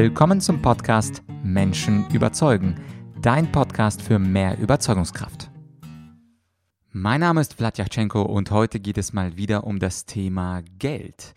[0.00, 2.76] Willkommen zum Podcast Menschen überzeugen,
[3.20, 5.50] dein Podcast für mehr Überzeugungskraft.
[6.92, 11.34] Mein Name ist Vladyachenko und heute geht es mal wieder um das Thema Geld.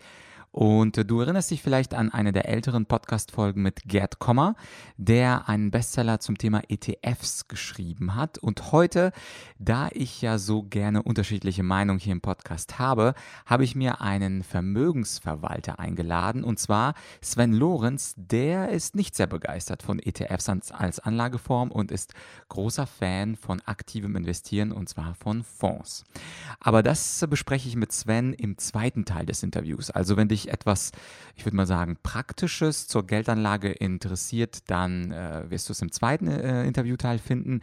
[0.52, 4.54] Und du erinnerst dich vielleicht an eine der älteren Podcast-Folgen mit Gerd Kommer,
[4.98, 8.36] der einen Bestseller zum Thema ETFs geschrieben hat.
[8.36, 9.12] Und heute,
[9.58, 13.14] da ich ja so gerne unterschiedliche Meinungen hier im Podcast habe,
[13.46, 16.44] habe ich mir einen Vermögensverwalter eingeladen.
[16.44, 18.12] Und zwar Sven Lorenz.
[18.16, 22.12] Der ist nicht sehr begeistert von ETFs als Anlageform und ist
[22.50, 26.04] großer Fan von aktivem Investieren und zwar von Fonds.
[26.60, 29.90] Aber das bespreche ich mit Sven im zweiten Teil des Interviews.
[29.90, 30.92] Also wenn dich dich etwas,
[31.34, 36.28] ich würde mal sagen, Praktisches zur Geldanlage interessiert, dann äh, wirst du es im zweiten
[36.28, 37.60] äh, Interviewteil finden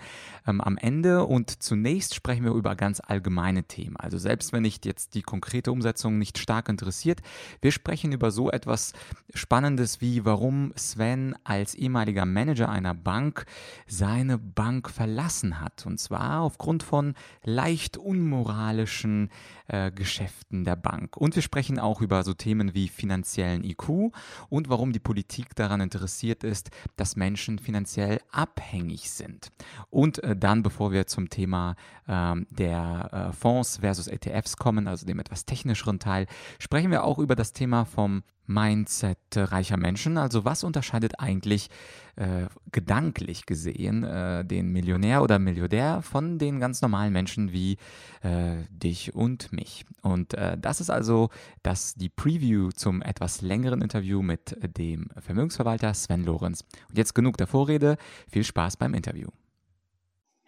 [0.47, 1.25] ähm, am Ende.
[1.25, 3.95] Und zunächst sprechen wir über ganz allgemeine Themen.
[3.97, 7.21] Also selbst wenn dich jetzt die konkrete Umsetzung nicht stark interessiert,
[7.61, 8.93] wir sprechen über so etwas
[9.33, 13.45] Spannendes wie, warum Sven als ehemaliger Manager einer Bank
[13.87, 15.85] seine Bank verlassen hat.
[15.85, 19.29] Und zwar aufgrund von leicht unmoralischen
[19.69, 21.15] äh, Geschäften der Bank.
[21.15, 24.11] Und wir sprechen auch über so Themen wie finanziellen IQ
[24.49, 29.51] und warum die Politik daran interessiert ist, dass Menschen finanziell abhängig sind.
[29.89, 31.75] Und äh, dann, bevor wir zum Thema
[32.07, 36.25] ähm, der äh, Fonds versus ETFs kommen, also dem etwas technischeren Teil,
[36.59, 40.17] sprechen wir auch über das Thema vom Mindset reicher Menschen.
[40.17, 41.69] Also was unterscheidet eigentlich
[42.15, 47.77] äh, gedanklich gesehen äh, den Millionär oder Milliardär von den ganz normalen Menschen wie
[48.21, 49.85] äh, dich und mich?
[50.01, 51.29] Und äh, das ist also
[51.63, 56.65] das, die Preview zum etwas längeren Interview mit dem Vermögensverwalter Sven Lorenz.
[56.89, 57.97] Und jetzt genug der Vorrede.
[58.27, 59.29] Viel Spaß beim Interview.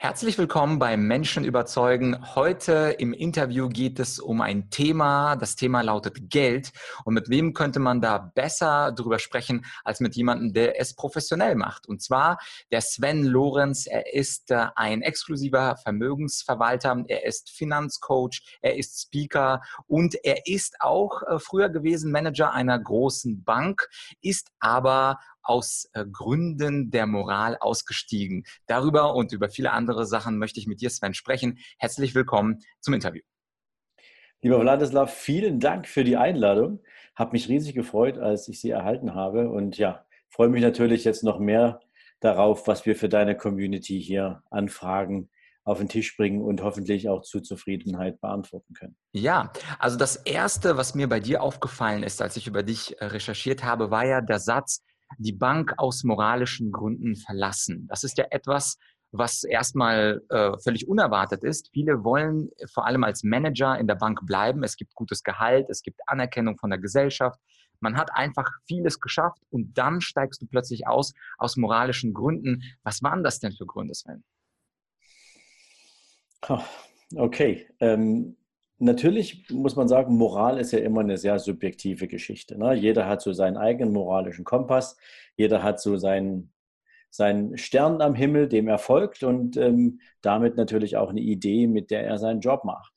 [0.04, 2.34] Herzlich willkommen bei Menschen überzeugen.
[2.34, 5.36] Heute im Interview geht es um ein Thema.
[5.36, 6.72] Das Thema lautet Geld.
[7.06, 11.54] Und mit wem könnte man da besser drüber sprechen als mit jemandem, der es professionell
[11.54, 11.88] macht?
[11.88, 12.40] Und zwar
[12.72, 13.86] der Sven Lorenz.
[13.86, 17.04] Er ist äh, ein exklusiver Vermögensverwalter.
[17.08, 18.58] Er ist Finanzcoach.
[18.64, 23.88] Er ist Speaker und er ist auch äh, früher gewesen Manager einer großen Bank,
[24.20, 28.44] ist aber aus äh, Gründen der Moral ausgestiegen.
[28.68, 31.60] Darüber und über viele andere Sachen möchte ich mit dir, Sven, sprechen.
[31.78, 33.22] Herzlich willkommen zum Interview.
[34.42, 36.82] Lieber Vladislav, vielen Dank für die Einladung.
[37.16, 39.50] Habe mich riesig gefreut, als ich sie erhalten habe.
[39.50, 41.80] Und ja, freue mich natürlich jetzt noch mehr
[42.22, 45.30] darauf, was wir für deine Community hier anfragen
[45.64, 48.96] auf den Tisch bringen und hoffentlich auch zu Zufriedenheit beantworten können.
[49.12, 53.06] Ja, also das Erste, was mir bei dir aufgefallen ist, als ich über dich äh,
[53.06, 54.84] recherchiert habe, war ja der Satz,
[55.18, 57.88] die Bank aus moralischen Gründen verlassen.
[57.88, 58.78] Das ist ja etwas,
[59.12, 61.70] was erstmal äh, völlig unerwartet ist.
[61.74, 64.64] Viele wollen vor allem als Manager in der Bank bleiben.
[64.64, 67.40] Es gibt gutes Gehalt, es gibt Anerkennung von der Gesellschaft.
[67.82, 72.64] Man hat einfach vieles geschafft und dann steigst du plötzlich aus aus moralischen Gründen.
[72.84, 74.24] Was waren das denn für Gründe, Sven?
[77.16, 78.38] Okay, ähm,
[78.84, 82.58] Natürlich muss man sagen, Moral ist ja immer eine sehr subjektive Geschichte.
[82.58, 82.74] Ne?
[82.74, 84.98] Jeder hat so seinen eigenen moralischen Kompass,
[85.38, 86.52] jeder hat so seinen,
[87.12, 91.92] seinen Stern am Himmel, dem er folgt und ähm, damit natürlich auch eine Idee, mit
[91.92, 92.92] der er seinen Job macht.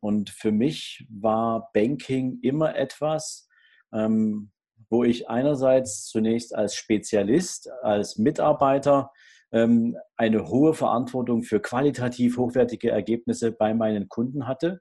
[0.00, 3.46] Und für mich war Banking immer etwas,
[3.92, 4.50] ähm,
[4.88, 9.12] wo ich einerseits zunächst als Spezialist, als Mitarbeiter
[9.52, 14.80] ähm, eine hohe Verantwortung für qualitativ hochwertige Ergebnisse bei meinen Kunden hatte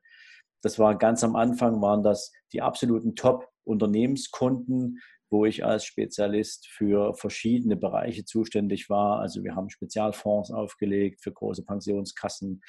[0.62, 5.00] das war ganz am Anfang, waren das die absoluten Top-Unternehmenskunden,
[5.30, 9.20] wo ich als Spezialist für verschiedene Bereiche zuständig war.
[9.20, 12.62] Also wir haben Spezialfonds aufgelegt für große Pensionskassen.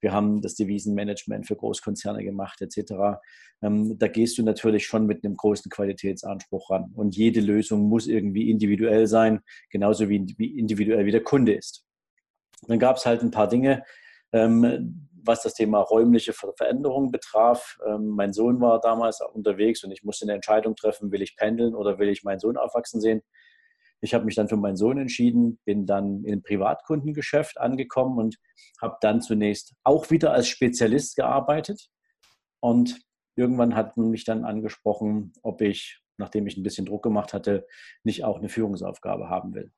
[0.00, 3.18] Wir haben das Devisenmanagement für Großkonzerne gemacht etc.
[3.62, 6.90] Ähm, da gehst du natürlich schon mit einem großen Qualitätsanspruch ran.
[6.94, 9.40] Und jede Lösung muss irgendwie individuell sein,
[9.70, 10.16] genauso wie
[10.58, 11.84] individuell wie der Kunde ist.
[12.66, 13.84] Dann gab es halt ein paar Dinge,
[14.32, 17.78] ähm, was das Thema räumliche Veränderung betraf.
[17.86, 21.74] Ähm, mein Sohn war damals unterwegs und ich musste eine Entscheidung treffen, will ich pendeln
[21.74, 23.22] oder will ich meinen Sohn aufwachsen sehen.
[24.00, 28.36] Ich habe mich dann für meinen Sohn entschieden, bin dann in Privatkundengeschäft angekommen und
[28.80, 31.88] habe dann zunächst auch wieder als Spezialist gearbeitet.
[32.60, 33.00] Und
[33.36, 37.66] irgendwann hat man mich dann angesprochen, ob ich, nachdem ich ein bisschen Druck gemacht hatte,
[38.04, 39.72] nicht auch eine Führungsaufgabe haben will.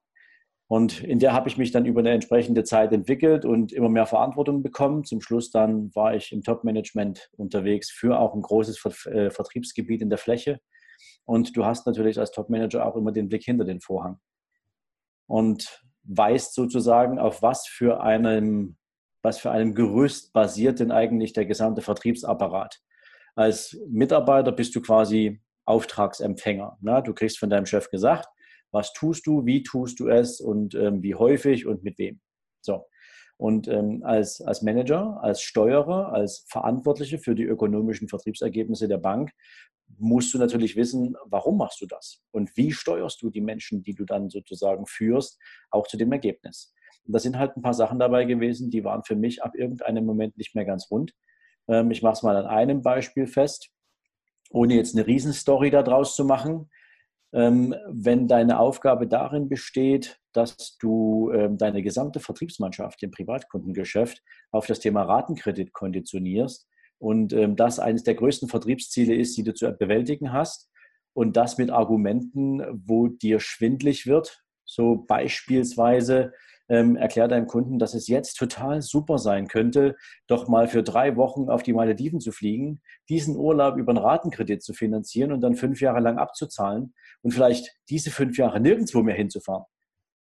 [0.69, 4.05] Und in der habe ich mich dann über eine entsprechende Zeit entwickelt und immer mehr
[4.05, 5.03] Verantwortung bekommen.
[5.05, 10.11] Zum Schluss dann war ich im Top-Management unterwegs für auch ein großes äh, Vertriebsgebiet in
[10.11, 10.61] der Fläche.
[11.25, 14.19] Und du hast natürlich als Top-Manager auch immer den Blick hinter den Vorhang.
[15.27, 18.77] Und weißt sozusagen, auf was für einem,
[19.23, 22.79] was für einem Gerüst basiert denn eigentlich der gesamte Vertriebsapparat.
[23.35, 26.79] Als Mitarbeiter bist du quasi Auftragsempfänger.
[27.05, 28.29] Du kriegst von deinem Chef gesagt,
[28.71, 32.21] Was tust du, wie tust du es und ähm, wie häufig und mit wem?
[32.61, 32.85] So.
[33.37, 39.31] Und ähm, als, als Manager, als Steuerer, als Verantwortliche für die ökonomischen Vertriebsergebnisse der Bank
[39.97, 43.95] musst du natürlich wissen, warum machst du das und wie steuerst du die Menschen, die
[43.95, 45.39] du dann sozusagen führst,
[45.71, 46.75] auch zu dem Ergebnis.
[47.05, 50.05] Und da sind halt ein paar Sachen dabei gewesen, die waren für mich ab irgendeinem
[50.05, 51.15] Moment nicht mehr ganz rund.
[51.69, 53.71] Ähm, ich mache es mal an einem Beispiel fest,
[54.51, 56.69] ohne jetzt eine Riesenstory daraus zu machen.
[57.33, 64.67] Ähm, wenn deine Aufgabe darin besteht, dass du ähm, deine gesamte Vertriebsmannschaft im Privatkundengeschäft auf
[64.67, 66.67] das Thema Ratenkredit konditionierst
[67.01, 70.69] und das eines der größten Vertriebsziele ist, die du zu bewältigen hast
[71.13, 76.33] und das mit Argumenten, wo dir schwindlig wird, so beispielsweise
[76.69, 81.17] ähm, erklär deinem Kunden, dass es jetzt total super sein könnte, doch mal für drei
[81.17, 85.55] Wochen auf die Malediven zu fliegen, diesen Urlaub über einen Ratenkredit zu finanzieren und dann
[85.55, 89.65] fünf Jahre lang abzuzahlen und vielleicht diese fünf Jahre nirgendwo mehr hinzufahren.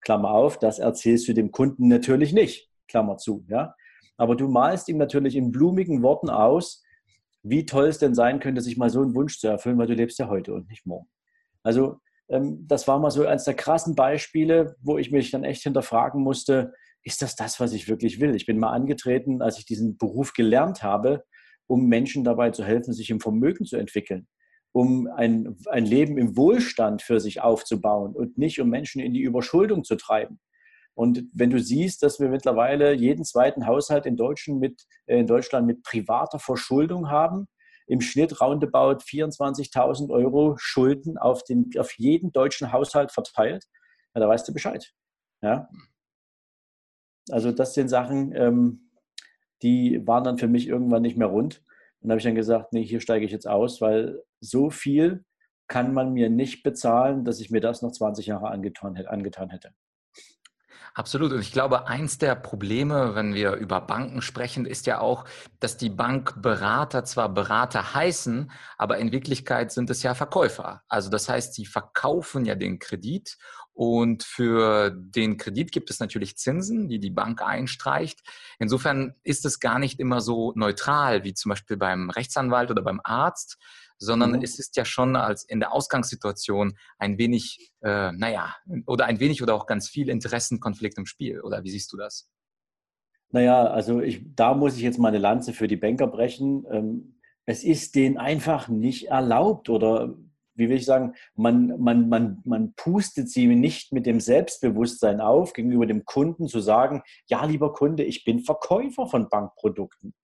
[0.00, 2.71] Klammer auf, das erzählst du dem Kunden natürlich nicht.
[2.89, 3.75] Klammer zu, ja.
[4.17, 6.83] Aber du malst ihm natürlich in blumigen Worten aus,
[7.43, 9.94] wie toll es denn sein könnte, sich mal so einen Wunsch zu erfüllen, weil du
[9.94, 11.09] lebst ja heute und nicht morgen.
[11.62, 16.23] Also das war mal so eines der krassen Beispiele, wo ich mich dann echt hinterfragen
[16.23, 16.73] musste,
[17.03, 18.35] ist das das, was ich wirklich will?
[18.35, 21.25] Ich bin mal angetreten, als ich diesen Beruf gelernt habe,
[21.67, 24.27] um Menschen dabei zu helfen, sich im Vermögen zu entwickeln,
[24.73, 29.23] um ein, ein Leben im Wohlstand für sich aufzubauen und nicht um Menschen in die
[29.23, 30.39] Überschuldung zu treiben.
[30.95, 34.17] Und wenn du siehst, dass wir mittlerweile jeden zweiten Haushalt in
[34.59, 37.47] mit, äh, in Deutschland mit privater Verschuldung haben,
[37.88, 43.67] im Schnitt roundabout 24.000 Euro Schulden auf, den, auf jeden deutschen Haushalt verteilt,
[44.14, 44.93] ja, da weißt du Bescheid.
[45.43, 45.69] Ja?
[47.31, 48.90] Also das sind Sachen, ähm,
[49.62, 51.62] die waren dann für mich irgendwann nicht mehr rund.
[52.00, 55.25] Und habe ich dann gesagt, nee, hier steige ich jetzt aus, weil so viel
[55.67, 59.73] kann man mir nicht bezahlen, dass ich mir das noch 20 Jahre angetan, angetan hätte.
[60.99, 61.31] Absolut.
[61.33, 65.27] Und ich glaube, eins der Probleme, wenn wir über Banken sprechen, ist ja auch,
[65.61, 70.83] dass die Bankberater zwar Berater heißen, aber in Wirklichkeit sind es ja Verkäufer.
[70.89, 73.39] Also das heißt, sie verkaufen ja den Kredit
[73.75, 78.19] und für den Kredit gibt es natürlich Zinsen, die die Bank einstreicht.
[78.59, 83.01] Insofern ist es gar nicht immer so neutral wie zum Beispiel beim Rechtsanwalt oder beim
[83.05, 83.56] Arzt,
[83.99, 84.43] sondern mhm.
[84.43, 88.55] es ist ja schon als in der Ausgangssituation ein wenig, äh, naja,
[88.87, 91.41] oder ein wenig oder auch ganz viel Interessenkonflikt im Spiel.
[91.41, 92.31] Oder wie siehst du das?
[93.31, 96.65] Naja, also ich, da muss ich jetzt mal eine Lanze für die Banker brechen.
[96.71, 100.15] Ähm, es ist denen einfach nicht erlaubt oder
[100.55, 105.53] wie will ich sagen, man, man, man, man pustet sie nicht mit dem Selbstbewusstsein auf,
[105.53, 110.15] gegenüber dem Kunden zu sagen, ja, lieber Kunde, ich bin Verkäufer von Bankprodukten.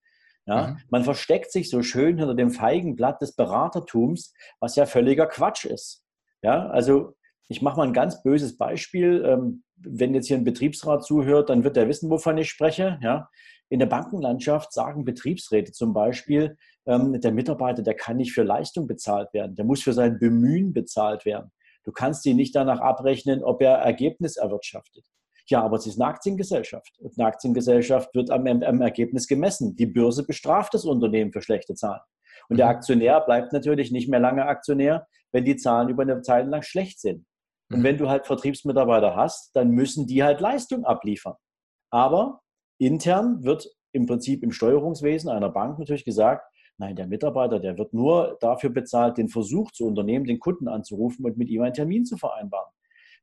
[0.47, 0.69] Ja?
[0.69, 0.79] Mhm.
[0.91, 6.05] Man versteckt sich so schön hinter dem Feigenblatt des Beratertums, was ja völliger Quatsch ist.
[6.43, 6.69] Ja?
[6.69, 7.15] Also
[7.49, 9.25] ich mache mal ein ganz böses Beispiel.
[9.27, 12.99] Ähm, wenn jetzt hier ein Betriebsrat zuhört, dann wird er wissen, wovon ich spreche.
[13.03, 13.29] Ja?
[13.69, 16.57] In der Bankenlandschaft sagen Betriebsräte zum Beispiel,
[16.87, 20.73] ähm, der Mitarbeiter, der kann nicht für Leistung bezahlt werden, der muss für sein Bemühen
[20.73, 21.51] bezahlt werden.
[21.85, 25.05] Du kannst ihn nicht danach abrechnen, ob er Ergebnis erwirtschaftet.
[25.47, 26.97] Ja, aber es ist eine Aktiengesellschaft.
[26.99, 29.77] Und eine Aktiengesellschaft wird am, am Ergebnis gemessen.
[29.77, 32.01] Die Börse bestraft das Unternehmen für schlechte Zahlen.
[32.49, 32.73] Und der mhm.
[32.73, 37.01] Aktionär bleibt natürlich nicht mehr lange Aktionär, wenn die Zahlen über eine Zeit lang schlecht
[37.01, 37.27] sind.
[37.71, 37.85] Und mhm.
[37.85, 41.35] wenn du halt Vertriebsmitarbeiter hast, dann müssen die halt Leistung abliefern.
[41.91, 42.41] Aber
[42.79, 46.45] intern wird im Prinzip im Steuerungswesen einer Bank natürlich gesagt,
[46.79, 51.25] nein, der Mitarbeiter, der wird nur dafür bezahlt, den Versuch zu unternehmen, den Kunden anzurufen
[51.25, 52.73] und mit ihm einen Termin zu vereinbaren.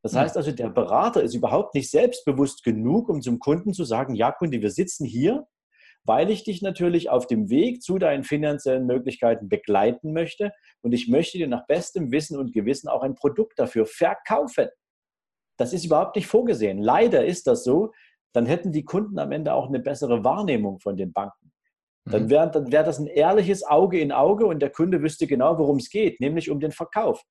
[0.03, 4.15] Das heißt also, der Berater ist überhaupt nicht selbstbewusst genug, um zum Kunden zu sagen,
[4.15, 5.47] ja Kunde, wir sitzen hier,
[6.03, 11.07] weil ich dich natürlich auf dem Weg zu deinen finanziellen Möglichkeiten begleiten möchte und ich
[11.07, 14.69] möchte dir nach bestem Wissen und Gewissen auch ein Produkt dafür verkaufen.
[15.57, 16.79] Das ist überhaupt nicht vorgesehen.
[16.79, 17.91] Leider ist das so.
[18.33, 21.51] Dann hätten die Kunden am Ende auch eine bessere Wahrnehmung von den Banken.
[22.05, 22.29] Dann mhm.
[22.31, 25.91] wäre wär das ein ehrliches Auge in Auge und der Kunde wüsste genau, worum es
[25.91, 27.23] geht, nämlich um den Verkauf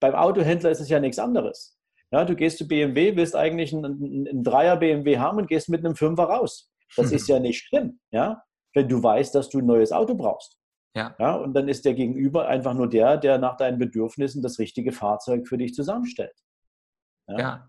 [0.00, 1.78] beim Autohändler ist es ja nichts anderes.
[2.10, 3.84] Ja, du gehst zu BMW, willst eigentlich einen,
[4.28, 6.70] einen Dreier BMW haben und gehst mit einem Fünfer raus.
[6.96, 8.42] Das ist ja nicht schlimm, ja,
[8.74, 10.58] wenn du weißt, dass du ein neues Auto brauchst.
[10.96, 11.14] Ja.
[11.18, 11.34] ja.
[11.34, 15.46] Und dann ist der Gegenüber einfach nur der, der nach deinen Bedürfnissen das richtige Fahrzeug
[15.46, 16.34] für dich zusammenstellt.
[17.28, 17.38] Ja.
[17.38, 17.68] ja.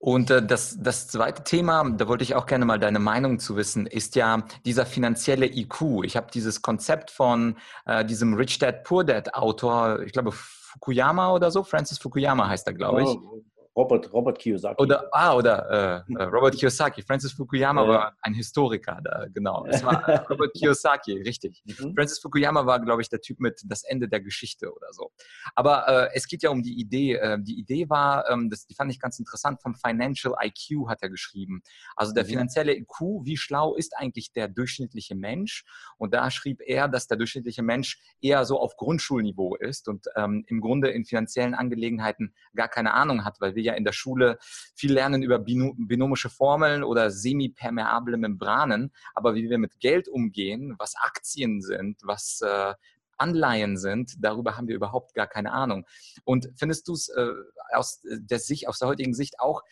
[0.00, 3.56] Und äh, das, das zweite Thema, da wollte ich auch gerne mal deine Meinung zu
[3.56, 6.04] wissen, ist ja dieser finanzielle IQ.
[6.04, 10.32] Ich habe dieses Konzept von äh, diesem Rich Dad Poor Dad Autor, ich glaube
[10.78, 13.08] Fukuyama oder so, Francis Fukuyama heißt er, glaube ich.
[13.08, 13.42] Oh,
[13.78, 14.82] Robert, Robert Kiyosaki.
[14.82, 17.00] Oder, ah, oder äh, äh Robert Kiyosaki.
[17.02, 17.88] Francis Fukuyama ja.
[17.88, 19.64] war ein Historiker, da, genau.
[19.68, 21.62] Es war Robert Kiyosaki, richtig.
[21.64, 21.94] Mhm.
[21.94, 25.12] Francis Fukuyama war, glaube ich, der Typ mit das Ende der Geschichte oder so.
[25.54, 27.14] Aber äh, es geht ja um die Idee.
[27.14, 31.00] Äh, die Idee war, ähm, das, die fand ich ganz interessant, vom Financial IQ hat
[31.02, 31.62] er geschrieben.
[31.94, 32.30] Also der mhm.
[32.30, 35.64] finanzielle IQ, wie schlau ist eigentlich der durchschnittliche Mensch?
[35.98, 40.44] Und da schrieb er, dass der durchschnittliche Mensch eher so auf Grundschulniveau ist und ähm,
[40.48, 44.38] im Grunde in finanziellen Angelegenheiten gar keine Ahnung hat, weil wir ja in der Schule
[44.74, 50.94] viel lernen über binomische Formeln oder semipermeable Membranen, aber wie wir mit Geld umgehen, was
[50.96, 52.74] Aktien sind, was äh,
[53.18, 55.86] Anleihen sind, darüber haben wir überhaupt gar keine Ahnung.
[56.24, 57.32] Und findest du es äh,
[57.72, 59.62] aus der Sicht, aus der heutigen Sicht auch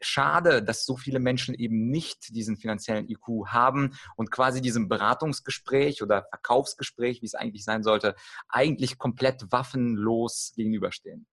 [0.00, 6.02] schade, dass so viele Menschen eben nicht diesen finanziellen IQ haben und quasi diesem Beratungsgespräch
[6.02, 8.14] oder Verkaufsgespräch, wie es eigentlich sein sollte,
[8.48, 11.26] eigentlich komplett waffenlos gegenüberstehen?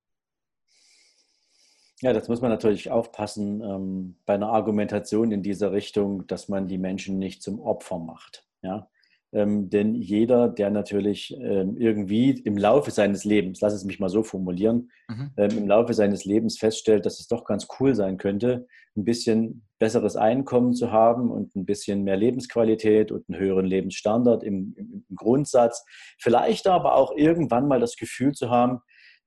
[2.02, 6.68] Ja, das muss man natürlich aufpassen ähm, bei einer Argumentation in dieser Richtung, dass man
[6.68, 8.46] die Menschen nicht zum Opfer macht.
[8.62, 8.90] Ja?
[9.32, 14.10] Ähm, denn jeder, der natürlich ähm, irgendwie im Laufe seines Lebens, lass es mich mal
[14.10, 15.32] so formulieren, mhm.
[15.38, 18.66] ähm, im Laufe seines Lebens feststellt, dass es doch ganz cool sein könnte,
[18.98, 24.44] ein bisschen besseres Einkommen zu haben und ein bisschen mehr Lebensqualität und einen höheren Lebensstandard
[24.44, 25.86] im, im, im Grundsatz.
[26.18, 28.80] Vielleicht aber auch irgendwann mal das Gefühl zu haben,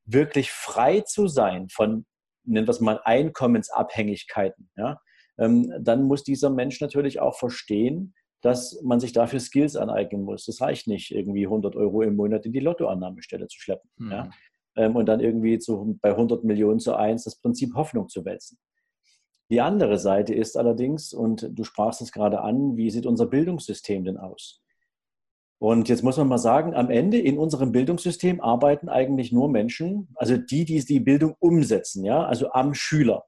[0.05, 2.07] wirklich frei zu sein von
[2.45, 5.01] nennen wir es mal Einkommensabhängigkeiten, ja,
[5.39, 10.47] ähm, dann muss dieser Mensch natürlich auch verstehen, dass man sich dafür Skills aneignen muss.
[10.47, 14.11] Das reicht nicht, irgendwie 100 Euro im Monat in die Lottoannahmestelle zu schleppen mhm.
[14.11, 14.31] ja,
[14.77, 18.59] ähm, und dann irgendwie zu, bei 100 Millionen zu eins das Prinzip Hoffnung zu wälzen.
[19.51, 24.05] Die andere Seite ist allerdings, und du sprachst es gerade an, wie sieht unser Bildungssystem
[24.05, 24.62] denn aus?
[25.63, 30.09] Und jetzt muss man mal sagen, am Ende in unserem Bildungssystem arbeiten eigentlich nur Menschen,
[30.17, 33.27] also die, die die Bildung umsetzen, ja, also am Schüler.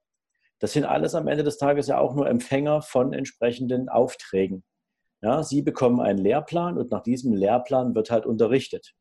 [0.58, 4.64] Das sind alles am Ende des Tages ja auch nur Empfänger von entsprechenden Aufträgen.
[5.22, 8.94] Ja, sie bekommen einen Lehrplan und nach diesem Lehrplan wird halt unterrichtet.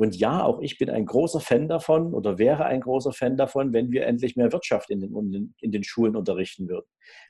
[0.00, 3.74] Und ja, auch ich bin ein großer Fan davon oder wäre ein großer Fan davon,
[3.74, 6.86] wenn wir endlich mehr Wirtschaft in den, in den Schulen unterrichten würden.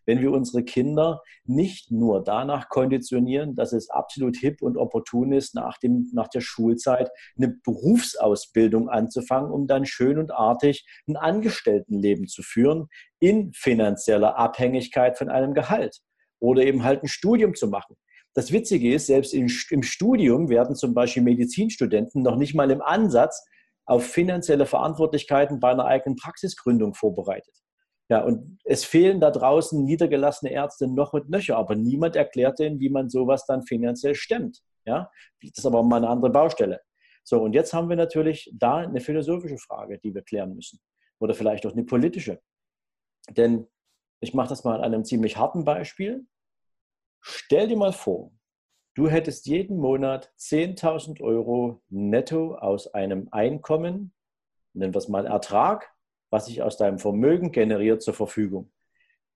[0.07, 5.57] Wenn wir unsere Kinder nicht nur danach konditionieren, dass es absolut hip und opportun ist,
[5.57, 12.29] nach, dem, nach der Schulzeit eine Berufsausbildung anzufangen, um dann schön und artig ein Angestelltenleben
[12.29, 12.87] zu führen
[13.19, 15.99] in finanzieller Abhängigkeit von einem Gehalt
[16.39, 17.97] oder eben halt ein Studium zu machen.
[18.41, 23.47] Das Witzige ist, selbst im, Studium werden zum Beispiel Medizinstudenten noch nicht mal im Ansatz
[23.85, 27.55] auf finanzielle Verantwortlichkeiten bei einer eigenen Praxisgründung vorbereitet.
[28.09, 32.81] Ja, und es fehlen da draußen niedergelassene Ärzte noch und nöcher, aber niemand erklärt denen,
[32.81, 34.63] wie man sowas dann finanziell stemmt.
[34.87, 35.11] Ja,
[35.43, 36.81] das ist aber mal eine andere Baustelle.
[37.25, 40.81] So, und jetzt haben wir natürlich da eine philosophische Frage, die wir klären müssen.
[41.19, 42.41] Oder vielleicht auch eine politische.
[43.29, 43.67] Denn
[44.21, 46.25] ich mache das mal an einem ziemlich harten Beispiel.
[47.21, 48.33] Stell dir mal vor,
[48.95, 54.13] du hättest jeden Monat 10.000 Euro netto aus einem Einkommen,
[54.73, 55.93] nennen wir es mal Ertrag,
[56.31, 58.71] was sich aus deinem Vermögen generiert, zur Verfügung.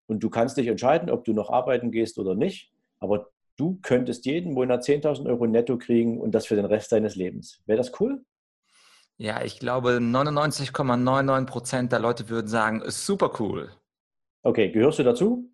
[0.06, 4.26] Und du kannst dich entscheiden, ob du noch arbeiten gehst oder nicht, aber du könntest
[4.26, 7.62] jeden Monat 10.000 Euro netto kriegen und das für den Rest deines Lebens.
[7.66, 8.24] Wäre das cool?
[9.16, 13.70] Ja, ich glaube, 99,99 Prozent der Leute würden sagen, ist super cool.
[14.42, 15.50] Okay, gehörst du dazu?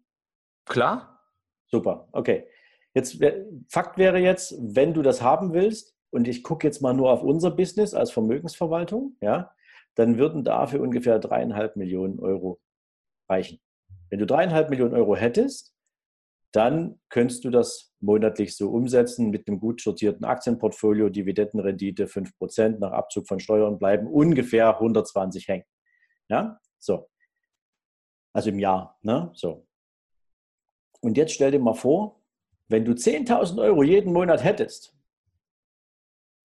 [0.65, 1.10] Klar.
[1.71, 2.47] Super, okay.
[2.95, 3.23] Jetzt,
[3.69, 7.23] Fakt wäre jetzt, wenn du das haben willst, und ich gucke jetzt mal nur auf
[7.23, 9.53] unser Business als Vermögensverwaltung, ja,
[9.95, 12.61] dann würden dafür ungefähr dreieinhalb Millionen Euro
[13.29, 13.61] reichen.
[14.09, 15.75] Wenn du dreieinhalb Millionen Euro hättest,
[16.53, 22.91] dann könntest du das monatlich so umsetzen mit einem gut sortierten Aktienportfolio, Dividendenrendite 5%, nach
[22.91, 25.65] Abzug von Steuern bleiben ungefähr 120 hängen.
[26.29, 27.09] Ja, so.
[28.33, 29.31] Also im Jahr, ne?
[29.35, 29.67] So.
[31.01, 32.21] Und jetzt stell dir mal vor,
[32.69, 34.95] wenn du 10.000 Euro jeden Monat hättest,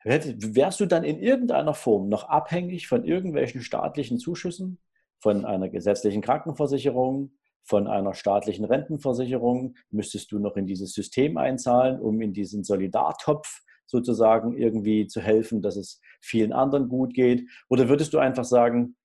[0.03, 4.79] wärst du dann in irgendeiner Form noch abhängig von irgendwelchen staatlichen Zuschüssen,
[5.19, 7.31] von einer gesetzlichen Krankenversicherung,
[7.63, 9.75] von einer staatlichen Rentenversicherung?
[9.89, 15.61] Müsstest du noch in dieses System einzahlen, um in diesen Solidartopf sozusagen irgendwie zu helfen,
[15.61, 17.49] dass es vielen anderen gut geht?
[17.67, 18.95] Oder würdest du einfach sagen,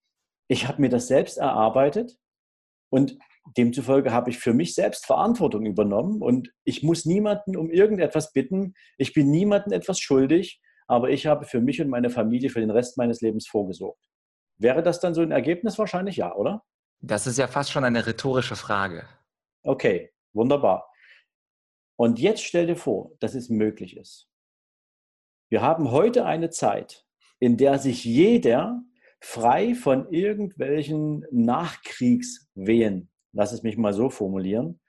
[0.48, 2.18] ich habe mir das selbst erarbeitet
[2.90, 3.18] und
[3.56, 8.74] demzufolge habe ich für mich selbst Verantwortung übernommen und ich muss niemanden um irgendetwas bitten.
[8.98, 12.70] Ich bin niemandem etwas schuldig, aber ich habe für mich und meine Familie für den
[12.70, 14.02] Rest meines Lebens vorgesorgt.
[14.58, 15.78] Wäre das dann so ein Ergebnis?
[15.78, 16.62] Wahrscheinlich ja, oder?
[17.00, 19.08] Das ist ja fast schon eine rhetorische Frage.
[19.62, 20.90] Okay, wunderbar.
[21.96, 24.28] Und jetzt stell dir vor, dass es möglich ist.
[25.50, 27.06] Wir haben heute eine Zeit,
[27.40, 28.82] in der sich jeder
[29.20, 34.80] frei von irgendwelchen Nachkriegswehen, lass es mich mal so formulieren,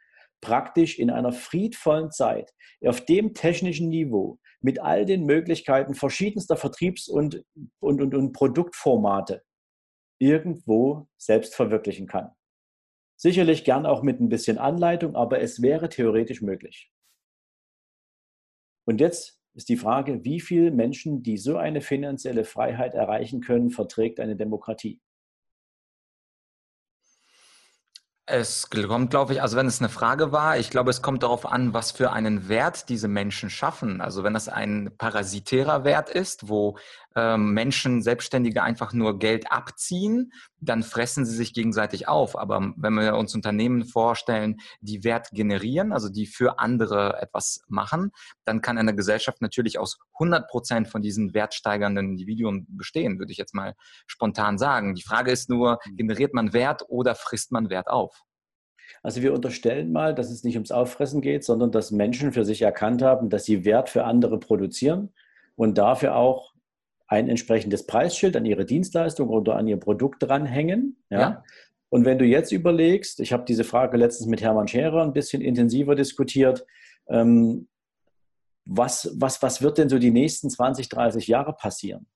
[0.42, 2.52] praktisch in einer friedvollen Zeit,
[2.84, 7.44] auf dem technischen Niveau, mit all den Möglichkeiten verschiedenster Vertriebs- und,
[7.80, 9.44] und, und, und Produktformate
[10.20, 12.32] irgendwo selbst verwirklichen kann.
[13.18, 16.92] Sicherlich gern auch mit ein bisschen Anleitung, aber es wäre theoretisch möglich.
[18.88, 23.70] Und jetzt ist die Frage, wie viele Menschen, die so eine finanzielle Freiheit erreichen können,
[23.70, 25.02] verträgt eine Demokratie?
[28.28, 31.46] Es kommt, glaube ich, also wenn es eine Frage war, ich glaube, es kommt darauf
[31.46, 34.00] an, was für einen Wert diese Menschen schaffen.
[34.00, 36.78] Also wenn das ein parasitärer Wert ist, wo
[37.15, 42.38] ähm, Menschen, Selbstständige einfach nur Geld abziehen, dann fressen sie sich gegenseitig auf.
[42.38, 48.12] Aber wenn wir uns Unternehmen vorstellen, die Wert generieren, also die für andere etwas machen,
[48.46, 53.38] dann kann eine Gesellschaft natürlich aus 100 Prozent von diesen wertsteigernden Individuen bestehen, würde ich
[53.38, 53.75] jetzt mal
[54.08, 54.96] spontan sagen.
[54.96, 58.24] Die Frage ist nur, generiert man Wert oder frisst man Wert auf?
[59.03, 62.62] Also wir unterstellen mal, dass es nicht ums Auffressen geht, sondern dass Menschen für sich
[62.62, 65.13] erkannt haben, dass sie Wert für andere produzieren
[65.56, 66.53] und dafür auch
[67.12, 70.96] ein entsprechendes Preisschild an ihre Dienstleistung oder an ihr Produkt dranhängen.
[71.10, 71.20] Ja?
[71.20, 71.44] ja.
[71.89, 75.41] Und wenn du jetzt überlegst, ich habe diese Frage letztens mit Hermann Scherer ein bisschen
[75.41, 76.65] intensiver diskutiert,
[77.10, 77.68] ähm,
[78.63, 82.08] was, was, was wird denn so die nächsten 20, 30 Jahre passieren?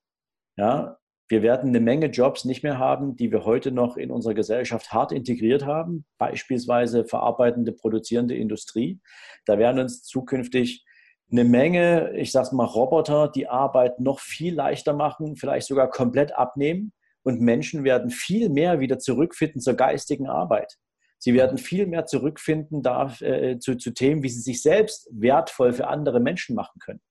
[0.55, 0.97] Ja,
[1.27, 4.93] wir werden eine Menge Jobs nicht mehr haben, die wir heute noch in unserer Gesellschaft
[4.93, 9.01] hart integriert haben, beispielsweise verarbeitende, produzierende Industrie.
[9.45, 10.84] Da werden uns zukünftig
[11.31, 16.35] eine Menge, ich sag's mal, Roboter die Arbeit noch viel leichter machen, vielleicht sogar komplett
[16.35, 16.93] abnehmen.
[17.23, 20.77] Und Menschen werden viel mehr wieder zurückfinden zur geistigen Arbeit.
[21.17, 25.73] Sie werden viel mehr zurückfinden da, äh, zu, zu Themen, wie sie sich selbst wertvoll
[25.73, 27.01] für andere Menschen machen können.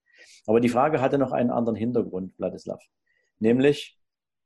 [0.46, 2.80] Aber die Frage hatte noch einen anderen Hintergrund, Vladislav.
[3.40, 3.98] Nämlich,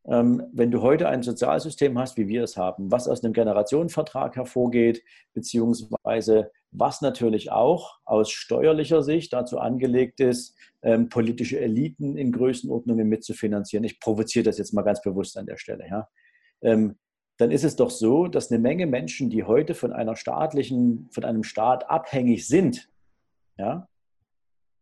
[0.06, 4.36] ähm, wenn du heute ein Sozialsystem hast, wie wir es haben, was aus einem Generationenvertrag
[4.36, 5.02] hervorgeht,
[5.34, 13.08] beziehungsweise was natürlich auch aus steuerlicher Sicht dazu angelegt ist, ähm, politische Eliten in Größenordnungen
[13.08, 13.84] mitzufinanzieren.
[13.84, 15.86] Ich provoziere das jetzt mal ganz bewusst an der Stelle.
[15.88, 16.08] Ja.
[16.62, 16.98] Ähm,
[17.38, 21.24] dann ist es doch so, dass eine Menge Menschen, die heute von einer staatlichen, von
[21.24, 22.88] einem Staat abhängig sind,
[23.56, 23.88] ja,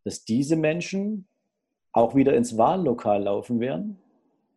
[0.05, 1.29] dass diese Menschen
[1.93, 3.99] auch wieder ins Wahllokal laufen werden,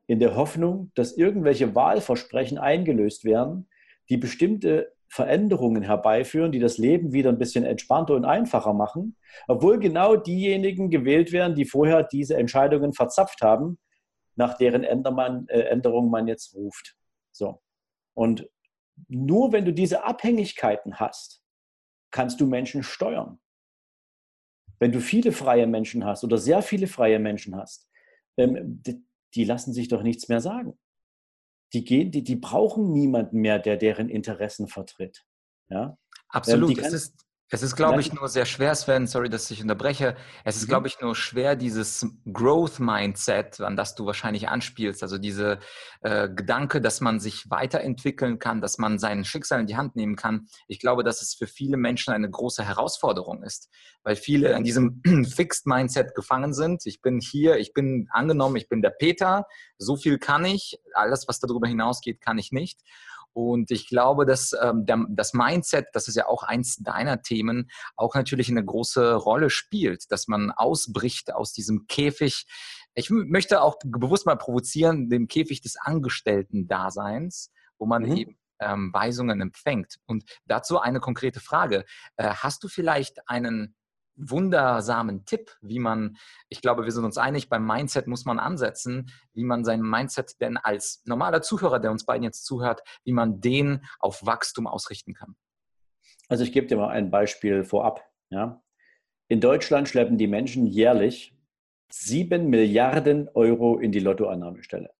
[0.08, 3.68] in der Hoffnung, dass irgendwelche Wahlversprechen eingelöst werden,
[4.10, 9.18] die bestimmte Veränderungen herbeiführen, die das Leben wieder ein bisschen entspannter und einfacher machen,
[9.48, 13.80] obwohl genau diejenigen gewählt werden, die vorher diese Entscheidungen verzapft haben,
[14.36, 16.96] nach deren Änderung äh, Änderung man jetzt ruft.
[17.32, 17.62] So.
[18.14, 18.48] Und
[19.08, 21.44] nur wenn du diese Abhängigkeiten hast,
[22.12, 23.40] kannst du Menschen steuern.
[24.78, 27.90] Wenn du viele freie Menschen hast oder sehr viele freie Menschen hast,
[28.38, 28.82] ähm,
[29.34, 30.78] die lassen sich doch nichts mehr sagen
[31.74, 35.26] die, gehen, die, die brauchen niemanden mehr, der deren Interessen vertritt.
[35.70, 35.98] Ja?
[36.30, 36.78] Absolut.
[36.78, 40.16] Ähm, es ist, es ist, glaube ich, nur sehr schwer, Sven, sorry, dass ich unterbreche.
[40.44, 40.70] Es ist, mhm.
[40.70, 45.60] glaube ich, nur schwer, dieses Growth-Mindset, an das du wahrscheinlich anspielst, also diese
[46.02, 50.16] äh, Gedanke, dass man sich weiterentwickeln kann, dass man sein Schicksal in die Hand nehmen
[50.16, 50.48] kann.
[50.68, 53.70] Ich glaube, dass es für viele Menschen eine große Herausforderung ist,
[54.04, 56.86] weil viele in diesem Fixed-Mindset gefangen sind.
[56.86, 59.48] Ich bin hier, ich bin angenommen, ich bin der Peter,
[59.80, 62.82] so viel kann ich, alles, was darüber hinausgeht, kann ich nicht.
[63.40, 67.70] Und ich glaube, dass ähm, der, das Mindset, das ist ja auch eins deiner Themen,
[67.96, 72.46] auch natürlich eine große Rolle spielt, dass man ausbricht aus diesem Käfig.
[72.96, 78.16] Ich möchte auch bewusst mal provozieren, dem Käfig des Angestellten-Daseins, wo man mhm.
[78.18, 80.00] eben ähm, Weisungen empfängt.
[80.06, 81.86] Und dazu eine konkrete Frage.
[82.18, 83.74] Äh, hast du vielleicht einen
[84.20, 86.18] wundersamen Tipp, wie man,
[86.50, 90.40] ich glaube, wir sind uns einig, beim Mindset muss man ansetzen, wie man sein Mindset
[90.42, 95.14] denn als normaler Zuhörer, der uns beiden jetzt zuhört, wie man den auf Wachstum ausrichten
[95.14, 95.36] kann.
[96.28, 98.06] Also ich gebe dir mal ein Beispiel vorab.
[98.30, 98.62] Ja.
[99.28, 101.36] In Deutschland schleppen die Menschen jährlich
[101.92, 104.92] sieben Milliarden Euro in die Lottoannahmestelle.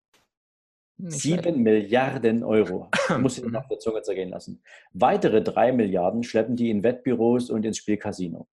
[0.98, 2.90] Sieben Milliarden Euro.
[3.20, 4.62] Muss ich auf der Zunge zergehen lassen.
[4.92, 8.48] Weitere drei Milliarden schleppen die in Wettbüros und ins Spielcasino.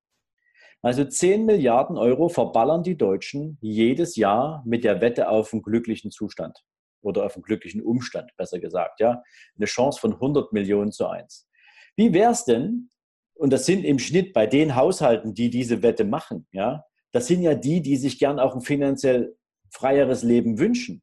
[0.82, 6.10] Also 10 Milliarden Euro verballern die Deutschen jedes Jahr mit der Wette auf einen glücklichen
[6.10, 6.62] Zustand
[7.02, 9.00] oder auf einen glücklichen Umstand, besser gesagt.
[9.00, 9.22] Ja?
[9.56, 11.48] Eine Chance von 100 Millionen zu 1.
[11.96, 12.90] Wie wäre es denn,
[13.34, 17.42] und das sind im Schnitt bei den Haushalten, die diese Wette machen, ja, das sind
[17.42, 19.36] ja die, die sich gern auch ein finanziell
[19.70, 21.02] freieres Leben wünschen.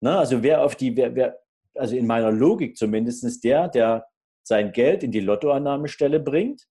[0.00, 1.38] Na, also wer auf die, wer, wer,
[1.74, 4.06] also in meiner Logik zumindest der, der
[4.42, 6.66] sein Geld in die Lottoannahmestelle bringt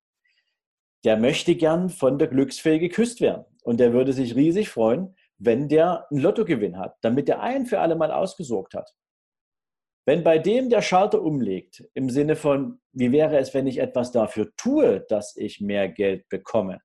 [1.03, 3.45] der möchte gern von der Glücksfee geküsst werden.
[3.63, 7.79] Und der würde sich riesig freuen, wenn der einen Lottogewinn hat, damit der ein für
[7.79, 8.89] alle Mal ausgesorgt hat.
[10.05, 14.11] Wenn bei dem der Schalter umlegt, im Sinne von, wie wäre es, wenn ich etwas
[14.11, 16.79] dafür tue, dass ich mehr Geld bekomme,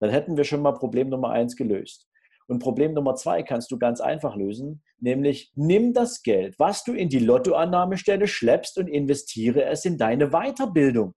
[0.00, 2.08] dann hätten wir schon mal Problem Nummer eins gelöst.
[2.46, 6.92] Und Problem Nummer zwei kannst du ganz einfach lösen, nämlich nimm das Geld, was du
[6.92, 11.14] in die Lottoannahmestelle schleppst und investiere es in deine Weiterbildung.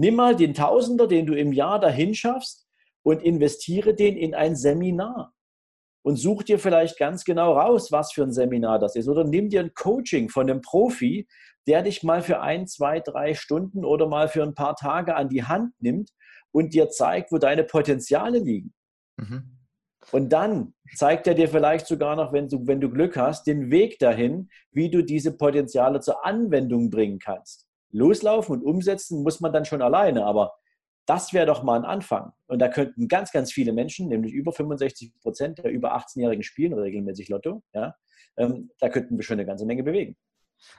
[0.00, 2.66] Nimm mal den Tausender, den du im Jahr dahin schaffst
[3.02, 5.34] und investiere den in ein Seminar.
[6.02, 9.08] Und such dir vielleicht ganz genau raus, was für ein Seminar das ist.
[9.08, 11.28] Oder nimm dir ein Coaching von einem Profi,
[11.66, 15.28] der dich mal für ein, zwei, drei Stunden oder mal für ein paar Tage an
[15.28, 16.08] die Hand nimmt
[16.50, 18.72] und dir zeigt, wo deine Potenziale liegen.
[19.18, 19.58] Mhm.
[20.12, 23.70] Und dann zeigt er dir vielleicht sogar noch, wenn du, wenn du Glück hast, den
[23.70, 27.69] Weg dahin, wie du diese Potenziale zur Anwendung bringen kannst.
[27.92, 30.54] Loslaufen und umsetzen muss man dann schon alleine, aber
[31.06, 32.32] das wäre doch mal ein Anfang.
[32.46, 36.72] Und da könnten ganz, ganz viele Menschen, nämlich über 65 Prozent der über 18-Jährigen spielen
[36.72, 37.94] regelmäßig Lotto, ja,
[38.36, 40.16] ähm, da könnten wir schon eine ganze Menge bewegen.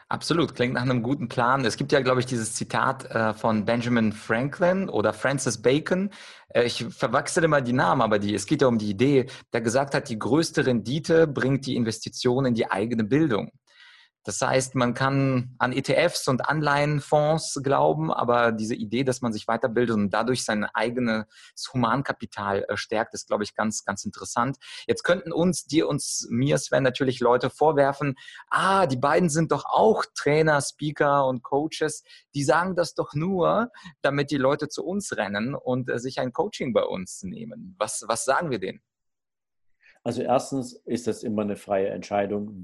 [0.10, 1.66] Absolut, klingt nach einem guten Plan.
[1.66, 6.12] Es gibt ja, glaube ich, dieses Zitat äh, von Benjamin Franklin oder Francis Bacon.
[6.50, 9.62] Äh, ich verwechsel immer die Namen, aber die, es geht ja um die Idee, der
[9.62, 13.52] gesagt hat, die größte Rendite bringt die Investition in die eigene Bildung.
[14.24, 19.48] Das heißt, man kann an ETFs und Anleihenfonds glauben, aber diese Idee, dass man sich
[19.48, 21.26] weiterbildet und dadurch sein eigenes
[21.74, 24.58] Humankapital äh, stärkt, ist, glaube ich, ganz, ganz interessant.
[24.86, 28.16] Jetzt könnten uns, dir uns, mir, Sven, natürlich Leute vorwerfen,
[28.50, 32.04] ah, die beiden sind doch auch Trainer, Speaker und Coaches.
[32.36, 36.32] Die sagen das doch nur, damit die Leute zu uns rennen und äh, sich ein
[36.32, 37.76] Coaching bei uns nehmen.
[37.80, 38.82] Was, was sagen wir denen?
[40.04, 42.64] Also erstens ist das immer eine freie Entscheidung.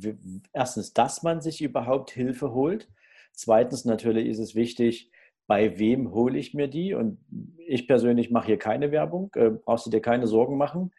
[0.54, 2.90] Erstens, dass man sich überhaupt Hilfe holt.
[3.32, 5.12] Zweitens natürlich ist es wichtig,
[5.46, 6.94] bei wem hole ich mir die?
[6.94, 7.20] Und
[7.58, 10.92] ich persönlich mache hier keine Werbung, äh, brauchst du dir keine Sorgen machen.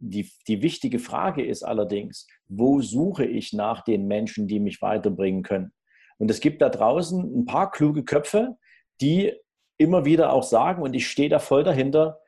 [0.00, 5.42] Die, die wichtige Frage ist allerdings, wo suche ich nach den Menschen, die mich weiterbringen
[5.42, 5.72] können?
[6.18, 8.56] Und es gibt da draußen ein paar kluge Köpfe,
[9.00, 9.32] die
[9.78, 12.20] immer wieder auch sagen, und ich stehe da voll dahinter,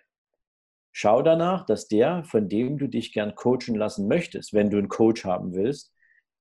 [0.99, 4.89] Schau danach, dass der, von dem du dich gern coachen lassen möchtest, wenn du einen
[4.89, 5.93] Coach haben willst,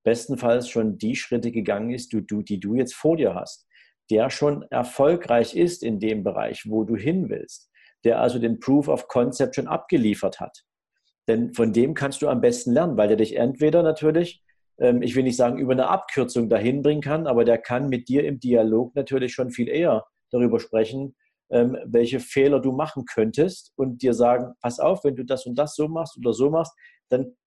[0.06, 3.68] bestenfalls schon die Schritte gegangen ist, die du, die du jetzt vor dir hast.
[4.10, 7.70] Der schon erfolgreich ist in dem Bereich, wo du hin willst.
[8.06, 10.63] Der also den Proof of Concept schon abgeliefert hat.
[11.28, 14.41] Denn von dem kannst du am besten lernen, weil der dich entweder natürlich,
[14.80, 18.08] ähm, ich will nicht sagen, über eine Abkürzung dahin bringen kann, aber der kann mit
[18.08, 21.13] dir im Dialog natürlich schon viel eher darüber sprechen,
[21.56, 25.58] ähm, welche Fehler du machen könntest und dir sagen, pass auf, wenn du das und
[25.58, 26.74] das so machst oder so machst,
[27.08, 27.38] dann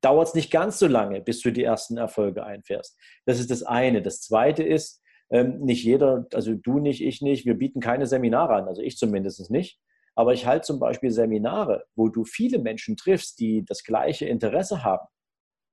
[0.00, 2.98] dauert es nicht ganz so lange, bis du die ersten Erfolge einfährst.
[3.24, 4.02] Das ist das eine.
[4.02, 8.54] Das zweite ist, ähm, nicht jeder, also du nicht, ich nicht, wir bieten keine Seminare
[8.54, 9.78] an, also ich zumindest nicht.
[10.16, 14.82] Aber ich halte zum Beispiel Seminare, wo du viele Menschen triffst, die das gleiche Interesse
[14.82, 15.06] haben,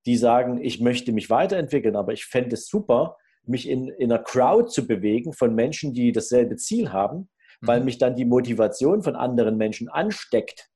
[0.06, 4.22] die sagen, ich möchte mich weiterentwickeln, aber ich fände es super, mich in, in einer
[4.22, 7.30] Crowd zu bewegen von Menschen, die dasselbe Ziel haben
[7.66, 7.86] weil mhm.
[7.86, 10.70] mich dann die Motivation von anderen Menschen ansteckt.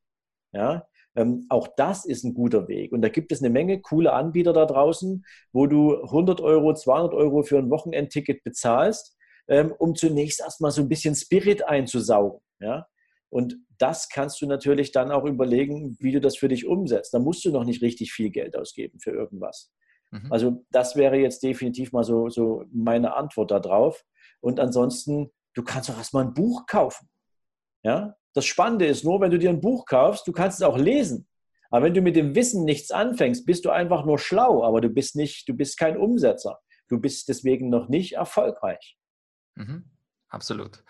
[0.53, 2.91] Ja, ähm, auch das ist ein guter Weg.
[2.91, 7.13] Und da gibt es eine Menge coole Anbieter da draußen, wo du 100 Euro, 200
[7.13, 12.39] Euro für ein Wochenendticket bezahlst, ähm, um zunächst erstmal so ein bisschen Spirit einzusaugen.
[12.59, 12.87] Ja?
[13.29, 17.13] Und das kannst du natürlich dann auch überlegen, wie du das für dich umsetzt.
[17.13, 19.71] Da musst du noch nicht richtig viel Geld ausgeben für irgendwas.
[20.11, 20.31] Mhm.
[20.31, 24.05] Also das wäre jetzt definitiv mal so, so meine Antwort darauf.
[24.39, 27.09] Und ansonsten du kannst doch erstmal ein Buch kaufen.
[27.83, 28.15] Ja?
[28.33, 31.27] Das Spannende ist nur, wenn du dir ein Buch kaufst, du kannst es auch lesen.
[31.69, 34.89] Aber wenn du mit dem Wissen nichts anfängst, bist du einfach nur schlau, aber du
[34.89, 36.59] bist nicht, du bist kein Umsetzer.
[36.87, 38.97] Du bist deswegen noch nicht erfolgreich.
[39.55, 39.89] Mhm.
[40.29, 40.83] Absolut.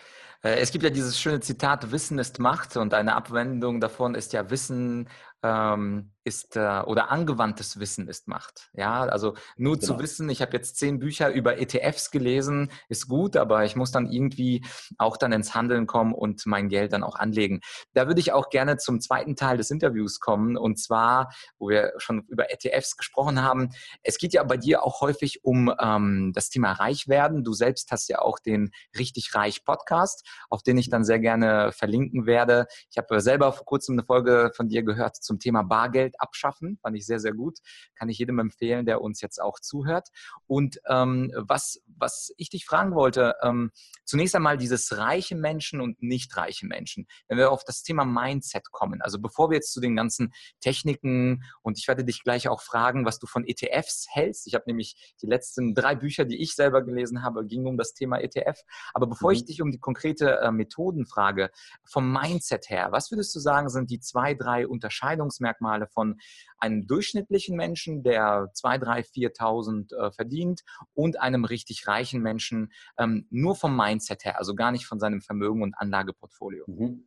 [0.44, 4.34] Äh, es gibt ja dieses schöne Zitat, Wissen ist Macht und eine Abwendung davon ist
[4.34, 5.10] ja Wissen
[5.44, 8.70] ähm, ist äh, oder angewandtes Wissen ist Macht.
[8.74, 9.94] Ja, also nur genau.
[9.94, 13.92] zu wissen, ich habe jetzt zehn Bücher über ETFs gelesen, ist gut, aber ich muss
[13.92, 14.66] dann irgendwie
[14.98, 17.62] auch dann ins Handeln kommen und mein Geld dann auch anlegen.
[17.94, 21.94] Da würde ich auch gerne zum zweiten Teil des Interviews kommen und zwar, wo wir
[21.98, 23.70] schon über ETFs gesprochen haben.
[24.04, 27.46] Es geht ja bei dir auch häufig um ähm, das Thema Reichwerden.
[27.46, 31.72] Du selbst hast ja auch den Richtig Reich Podcast, auf den ich dann sehr gerne
[31.72, 32.68] verlinken werde.
[32.92, 36.78] Ich habe selber vor kurzem eine Folge von dir gehört zum Thema Bargeld abschaffen.
[36.82, 37.60] Fand ich sehr, sehr gut.
[37.96, 40.10] Kann ich jedem empfehlen, der uns jetzt auch zuhört.
[40.46, 43.72] Und ähm, was, was ich dich fragen wollte, ähm,
[44.06, 47.08] zunächst einmal dieses reiche Menschen und nicht reiche Menschen.
[47.28, 51.44] Wenn wir auf das Thema Mindset kommen, also bevor wir jetzt zu den ganzen Techniken
[51.62, 54.48] und ich werde dich gleich auch fragen, was du von ETFs hältst.
[54.48, 57.94] Ich habe nämlich die letzten drei Bücher, die ich selber gelesen habe, gingen um das
[57.94, 58.62] Thema ETF.
[58.94, 59.36] Aber bevor mhm.
[59.36, 61.52] ich dich um die konkrete äh, Methoden frage,
[61.86, 66.20] vom Mindset her, was würdest du sagen, sind die zwei, drei Unterscheidungsmerkmale von von
[66.60, 70.62] einem durchschnittlichen Menschen, der 2, 3, 4.000 äh, verdient
[70.94, 75.22] und einem richtig reichen Menschen, ähm, nur vom Mindset her, also gar nicht von seinem
[75.22, 76.66] Vermögen und Anlageportfolio.
[76.68, 77.04] Mhm.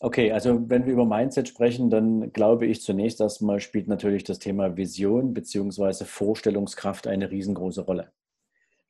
[0.00, 4.38] Okay, also wenn wir über Mindset sprechen, dann glaube ich zunächst erstmal spielt natürlich das
[4.38, 6.04] Thema Vision bzw.
[6.04, 8.12] Vorstellungskraft eine riesengroße Rolle.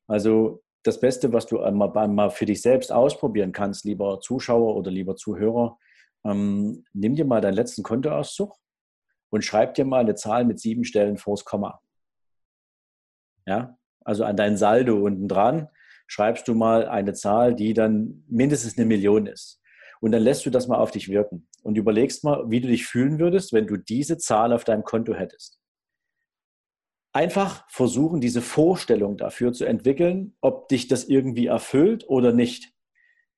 [0.09, 4.90] Also das Beste, was du einmal, mal für dich selbst ausprobieren kannst, lieber Zuschauer oder
[4.90, 5.79] lieber Zuhörer,
[6.24, 8.55] ähm, nimm dir mal deinen letzten Kontoauszug
[9.31, 11.81] und schreib dir mal eine Zahl mit sieben Stellen vors Komma.
[13.46, 15.68] Ja, also an dein Saldo unten dran
[16.07, 19.61] schreibst du mal eine Zahl, die dann mindestens eine Million ist.
[20.00, 22.87] Und dann lässt du das mal auf dich wirken und überlegst mal, wie du dich
[22.87, 25.59] fühlen würdest, wenn du diese Zahl auf deinem Konto hättest.
[27.12, 32.75] Einfach versuchen, diese Vorstellung dafür zu entwickeln, ob dich das irgendwie erfüllt oder nicht.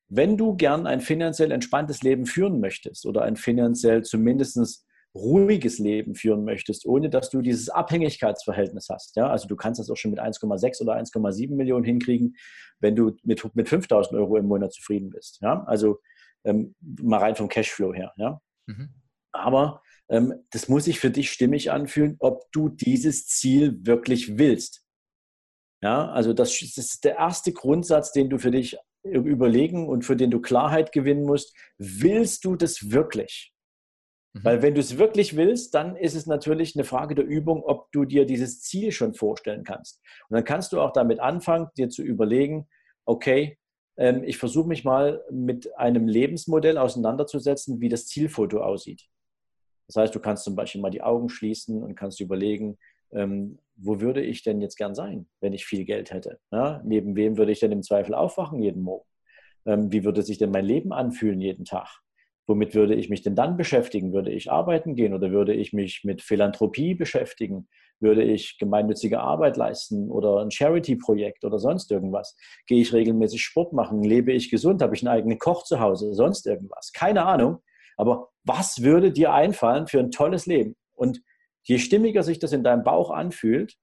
[0.09, 6.14] Wenn du gern ein finanziell entspanntes Leben führen möchtest oder ein finanziell zumindest ruhiges Leben
[6.14, 9.16] führen möchtest, ohne dass du dieses Abhängigkeitsverhältnis hast.
[9.16, 9.29] Ja?
[9.29, 12.37] Also du kannst das auch schon mit 1,6 oder 1,7 Millionen hinkriegen,
[12.81, 15.40] wenn du mit, mit 5000 Euro im Monat zufrieden bist.
[15.40, 15.64] Ja?
[15.64, 16.01] Also
[16.44, 18.12] ähm, mal rein vom Cashflow her.
[18.16, 18.40] Ja?
[18.66, 18.90] Mhm.
[19.33, 24.85] Aber ähm, das muss sich für dich stimmig anfühlen, ob du dieses Ziel wirklich willst.
[25.81, 30.17] Ja, also das, das ist der erste Grundsatz, den du für dich überlegen und für
[30.17, 31.57] den du Klarheit gewinnen musst.
[31.79, 33.53] Willst du das wirklich?
[34.35, 34.45] Mhm.
[34.45, 37.91] Weil wenn du es wirklich willst, dann ist es natürlich eine Frage der Übung, ob
[37.93, 40.01] du dir dieses Ziel schon vorstellen kannst.
[40.29, 42.69] Und dann kannst du auch damit anfangen, dir zu überlegen,
[43.05, 43.59] okay,
[43.97, 49.07] ähm, ich versuche mich mal mit einem Lebensmodell auseinanderzusetzen, wie das Zielfoto aussieht.
[49.87, 52.79] Das heißt, du kannst zum Beispiel mal die Augen schließen und kannst überlegen,
[53.12, 56.38] ähm, wo würde ich denn jetzt gern sein, wenn ich viel Geld hätte?
[56.51, 59.07] Ja, neben wem würde ich denn im Zweifel aufwachen jeden Morgen?
[59.66, 62.01] Ähm, wie würde sich denn mein Leben anfühlen jeden Tag?
[62.49, 64.14] Womit würde ich mich denn dann beschäftigen?
[64.14, 67.68] Würde ich arbeiten gehen oder würde ich mich mit Philanthropie beschäftigen?
[68.01, 72.37] Würde ich gemeinnützige Arbeit leisten oder ein Charity-Projekt oder sonst irgendwas?
[72.66, 74.03] Gehe ich regelmäßig Sport machen?
[74.03, 74.81] Lebe ich gesund?
[74.81, 76.14] Habe ich einen eigenen Koch zu Hause?
[76.14, 76.92] Sonst irgendwas?
[76.94, 77.59] Keine Ahnung.
[77.99, 80.75] Aber was würde dir einfallen für ein tolles Leben?
[80.94, 81.21] Und
[81.62, 83.77] je stimmiger sich das in deinem Bauch anfühlt,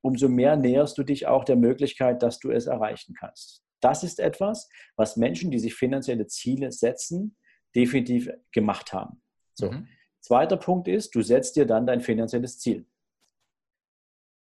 [0.00, 3.62] umso mehr näherst du dich auch der Möglichkeit, dass du es erreichen kannst.
[3.80, 7.36] Das ist etwas, was Menschen, die sich finanzielle Ziele setzen,
[7.74, 9.22] definitiv gemacht haben.
[9.54, 9.70] So.
[9.70, 9.88] Mhm.
[10.20, 12.86] Zweiter Punkt ist, du setzt dir dann dein finanzielles Ziel.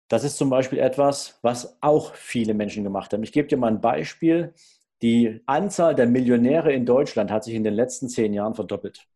[0.09, 3.22] Das ist zum Beispiel etwas, was auch viele Menschen gemacht haben.
[3.22, 4.54] Ich gebe dir mal ein Beispiel.
[5.02, 9.07] Die Anzahl der Millionäre in Deutschland hat sich in den letzten zehn Jahren verdoppelt.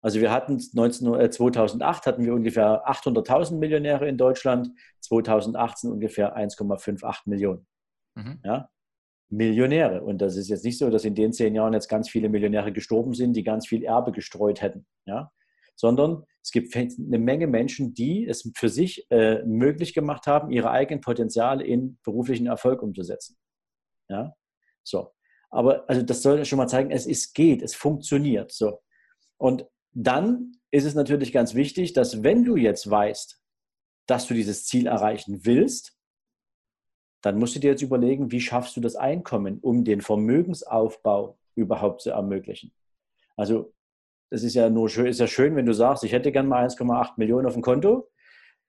[0.00, 6.36] Also wir hatten 19, äh, 2008 hatten wir ungefähr 800.000 Millionäre in Deutschland, 2018 ungefähr
[6.36, 7.66] 1,58 Millionen.
[8.14, 8.40] Mhm.
[8.44, 8.70] Ja?
[9.28, 10.02] Millionäre.
[10.02, 12.72] Und das ist jetzt nicht so, dass in den zehn Jahren jetzt ganz viele Millionäre
[12.72, 14.86] gestorben sind, die ganz viel Erbe gestreut hätten.
[15.04, 15.30] Ja?
[15.78, 20.70] sondern es gibt eine Menge Menschen, die es für sich äh, möglich gemacht haben, ihre
[20.70, 23.36] eigenen Potenziale in beruflichen Erfolg umzusetzen.
[24.08, 24.34] Ja,
[24.82, 25.12] so.
[25.50, 28.52] Aber also das soll schon mal zeigen, es ist, geht, es funktioniert.
[28.52, 28.80] So.
[29.38, 29.66] Und
[30.00, 33.42] dann ist es natürlich ganz wichtig, dass wenn du jetzt weißt,
[34.06, 35.98] dass du dieses Ziel erreichen willst,
[37.20, 42.02] dann musst du dir jetzt überlegen, wie schaffst du das Einkommen, um den Vermögensaufbau überhaupt
[42.02, 42.72] zu ermöglichen.
[43.36, 43.74] Also
[44.30, 46.64] das ist ja nur schön, ist ja schön, wenn du sagst, ich hätte gern mal
[46.64, 48.08] 1,8 Millionen auf dem Konto.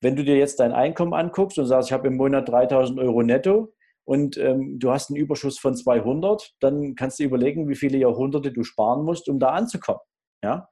[0.01, 3.21] Wenn du dir jetzt dein Einkommen anguckst und sagst, ich habe im Monat 3000 Euro
[3.21, 7.99] netto und ähm, du hast einen Überschuss von 200, dann kannst du überlegen, wie viele
[7.99, 10.01] Jahrhunderte du sparen musst, um da anzukommen.
[10.43, 10.69] Ja?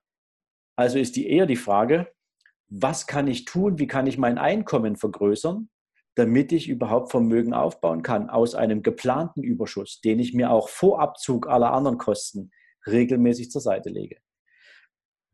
[0.77, 2.07] Also ist die eher die Frage,
[2.69, 5.69] was kann ich tun, wie kann ich mein Einkommen vergrößern,
[6.15, 11.01] damit ich überhaupt Vermögen aufbauen kann aus einem geplanten Überschuss, den ich mir auch vor
[11.01, 12.51] Abzug aller anderen Kosten
[12.85, 14.17] regelmäßig zur Seite lege.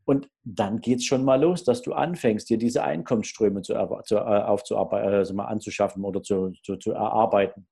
[0.06, 4.16] Und dann geht es schon mal los, dass du anfängst, dir diese Einkommensströme zu, zu,
[4.16, 7.66] äh, aufzuarbeiten, also mal anzuschaffen oder zu, zu, zu erarbeiten.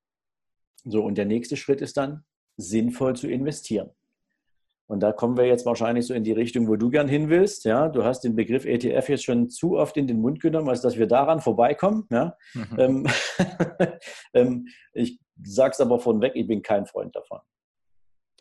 [0.84, 2.24] So, und der nächste Schritt ist dann,
[2.56, 3.90] sinnvoll zu investieren.
[4.92, 7.64] Und da kommen wir jetzt wahrscheinlich so in die Richtung, wo du gern hin willst.
[7.64, 10.82] Ja, du hast den Begriff ETF jetzt schon zu oft in den Mund genommen, als
[10.82, 12.06] dass wir daran vorbeikommen.
[12.10, 12.36] Ja?
[12.52, 12.66] Mhm.
[12.76, 13.06] Ähm,
[14.34, 17.38] ähm, ich sage es aber von weg, ich bin kein Freund davon.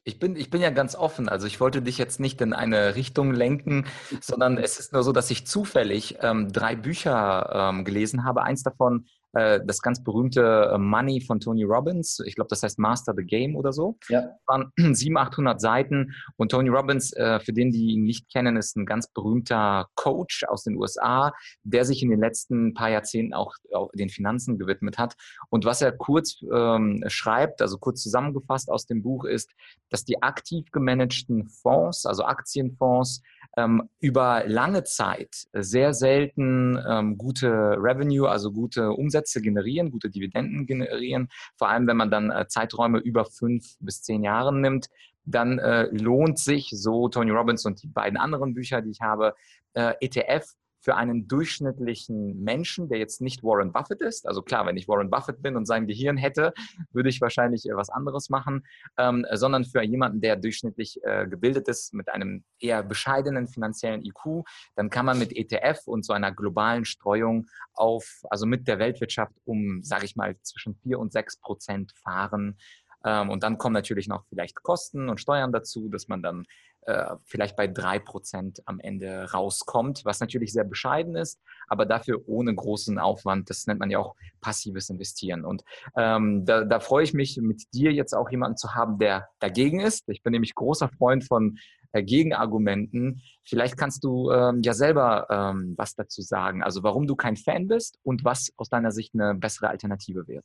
[0.03, 1.29] Ich bin, ich bin ja ganz offen.
[1.29, 3.85] Also ich wollte dich jetzt nicht in eine Richtung lenken,
[4.19, 8.43] sondern es ist nur so, dass ich zufällig ähm, drei Bücher ähm, gelesen habe.
[8.43, 12.21] Eins davon das ganz berühmte äh, Money von Tony Robbins.
[12.25, 13.97] Ich glaube, das heißt Master the Game oder so.
[14.09, 14.29] Ja.
[14.45, 16.13] Waren 700, 800 Seiten.
[16.37, 20.43] Und Tony Robbins, äh, für den, die ihn nicht kennen, ist ein ganz berühmter Coach
[20.43, 24.97] aus den USA, der sich in den letzten paar Jahrzehnten auch, auch den Finanzen gewidmet
[24.97, 25.15] hat.
[25.49, 29.51] Und was er kurz ähm, schreibt, also kurz zusammengefasst aus dem Buch ist,
[29.89, 33.21] dass die aktiv gemanagten Fonds, also Aktienfonds,
[33.57, 40.65] ähm, über lange Zeit sehr selten ähm, gute Revenue, also gute Umsätze generieren, gute Dividenden
[40.65, 41.29] generieren.
[41.57, 44.87] Vor allem, wenn man dann äh, Zeiträume über fünf bis zehn Jahren nimmt,
[45.25, 49.35] dann äh, lohnt sich, so Tony Robbins und die beiden anderen Bücher, die ich habe,
[49.73, 50.45] äh, ETF
[50.81, 55.09] für einen durchschnittlichen Menschen, der jetzt nicht Warren Buffett ist, also klar, wenn ich Warren
[55.09, 56.53] Buffett bin und sein Gehirn hätte,
[56.91, 58.65] würde ich wahrscheinlich äh, was anderes machen,
[58.97, 64.43] ähm, sondern für jemanden, der durchschnittlich äh, gebildet ist, mit einem eher bescheidenen finanziellen IQ,
[64.75, 69.33] dann kann man mit ETF und so einer globalen Streuung auf, also mit der Weltwirtschaft
[69.45, 72.57] um, sage ich mal, zwischen 4 und 6 Prozent fahren.
[73.05, 76.45] Ähm, und dann kommen natürlich noch vielleicht Kosten und Steuern dazu, dass man dann
[76.83, 82.27] äh, vielleicht bei drei Prozent am Ende rauskommt, was natürlich sehr bescheiden ist, aber dafür
[82.27, 83.49] ohne großen Aufwand.
[83.49, 85.45] Das nennt man ja auch passives Investieren.
[85.45, 85.63] Und
[85.95, 89.79] ähm, da, da freue ich mich, mit dir jetzt auch jemanden zu haben, der dagegen
[89.79, 90.09] ist.
[90.09, 91.59] Ich bin nämlich großer Freund von
[91.91, 93.21] äh, Gegenargumenten.
[93.43, 97.67] Vielleicht kannst du ähm, ja selber ähm, was dazu sagen, also warum du kein Fan
[97.67, 100.43] bist und was aus deiner Sicht eine bessere Alternative wäre.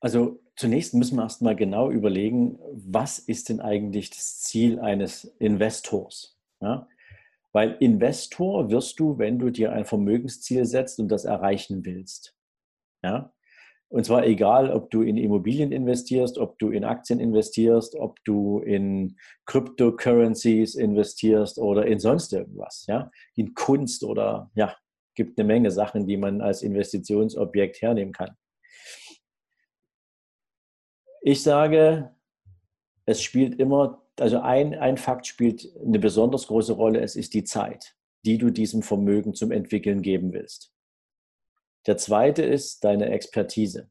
[0.00, 6.38] Also zunächst müssen wir erstmal genau überlegen, was ist denn eigentlich das Ziel eines Investors?
[6.60, 6.88] Ja?
[7.52, 12.34] Weil Investor wirst du, wenn du dir ein Vermögensziel setzt und das erreichen willst.
[13.02, 13.32] Ja?
[13.90, 18.60] Und zwar egal, ob du in Immobilien investierst, ob du in Aktien investierst, ob du
[18.60, 24.76] in Cryptocurrencies investierst oder in sonst irgendwas, ja, in Kunst oder ja,
[25.16, 28.36] gibt eine Menge Sachen, die man als Investitionsobjekt hernehmen kann.
[31.22, 32.14] Ich sage,
[33.04, 37.44] es spielt immer, also ein, ein Fakt spielt eine besonders große Rolle, es ist die
[37.44, 40.72] Zeit, die du diesem Vermögen zum Entwickeln geben willst.
[41.86, 43.90] Der zweite ist deine Expertise.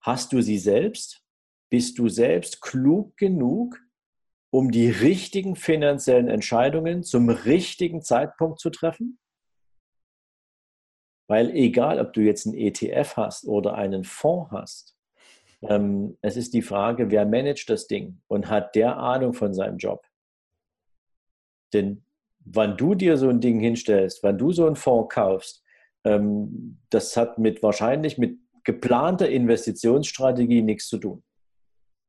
[0.00, 1.22] Hast du sie selbst?
[1.70, 3.80] Bist du selbst klug genug,
[4.50, 9.18] um die richtigen finanziellen Entscheidungen zum richtigen Zeitpunkt zu treffen?
[11.26, 14.93] Weil egal, ob du jetzt einen ETF hast oder einen Fonds hast,
[15.68, 19.78] ähm, es ist die Frage, wer managt das Ding und hat der Ahnung von seinem
[19.78, 20.04] Job?
[21.72, 22.04] Denn
[22.44, 25.64] wann du dir so ein Ding hinstellst, wann du so einen Fonds kaufst,
[26.04, 31.22] ähm, das hat mit wahrscheinlich mit geplanter Investitionsstrategie nichts zu tun.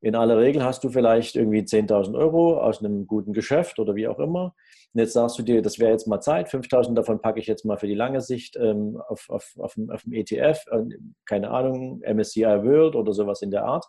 [0.06, 4.08] In aller Regel hast du vielleicht irgendwie 10.000 Euro aus einem guten Geschäft oder wie
[4.08, 4.54] auch immer.
[4.94, 7.66] Und jetzt sagst du dir, das wäre jetzt mal Zeit, 5.000 davon packe ich jetzt
[7.66, 10.84] mal für die lange Sicht ähm, auf, auf, auf, auf dem ETF, äh,
[11.26, 13.84] keine Ahnung, MSCI World oder sowas in der Art.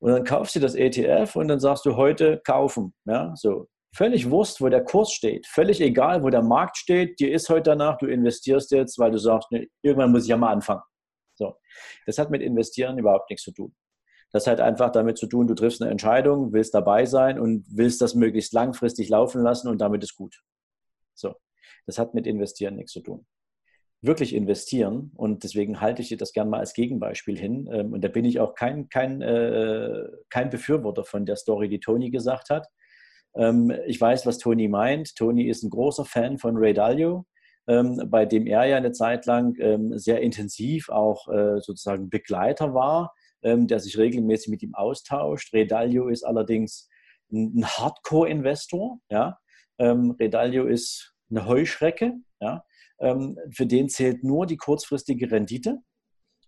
[0.00, 2.92] Und dann kaufst du das ETF und dann sagst du heute kaufen.
[3.04, 3.68] Ja, so.
[3.94, 5.46] Völlig Wurst, wo der Kurs steht.
[5.46, 7.20] Völlig egal, wo der Markt steht.
[7.20, 10.36] Dir ist heute danach, du investierst jetzt, weil du sagst, ne, irgendwann muss ich ja
[10.36, 10.82] mal anfangen.
[11.36, 11.54] So.
[12.06, 13.72] Das hat mit Investieren überhaupt nichts zu tun.
[14.32, 18.00] Das hat einfach damit zu tun, du triffst eine Entscheidung, willst dabei sein und willst
[18.02, 20.42] das möglichst langfristig laufen lassen und damit ist gut.
[21.14, 21.34] So,
[21.86, 23.26] das hat mit Investieren nichts zu tun.
[24.02, 27.68] Wirklich investieren und deswegen halte ich dir das gerne mal als Gegenbeispiel hin.
[27.72, 31.80] Ähm, und da bin ich auch kein, kein, äh, kein Befürworter von der Story, die
[31.80, 32.66] Tony gesagt hat.
[33.34, 35.16] Ähm, ich weiß, was Tony meint.
[35.16, 37.24] Tony ist ein großer Fan von Ray Dalio.
[37.68, 39.56] Ähm, bei dem er ja eine Zeit lang
[39.98, 43.12] sehr intensiv auch äh, sozusagen Begleiter war
[43.42, 45.52] ähm, der sich regelmäßig mit ihm austauscht.
[45.52, 46.88] Redalio ist allerdings
[47.32, 48.98] ein Hardcore-Investor.
[49.10, 49.38] Ja?
[49.78, 52.14] Ähm, Redalio ist eine Heuschrecke.
[52.40, 52.64] Ja?
[52.98, 55.78] Ähm, für den zählt nur die kurzfristige Rendite.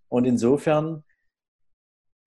[0.08, 1.04] Und insofern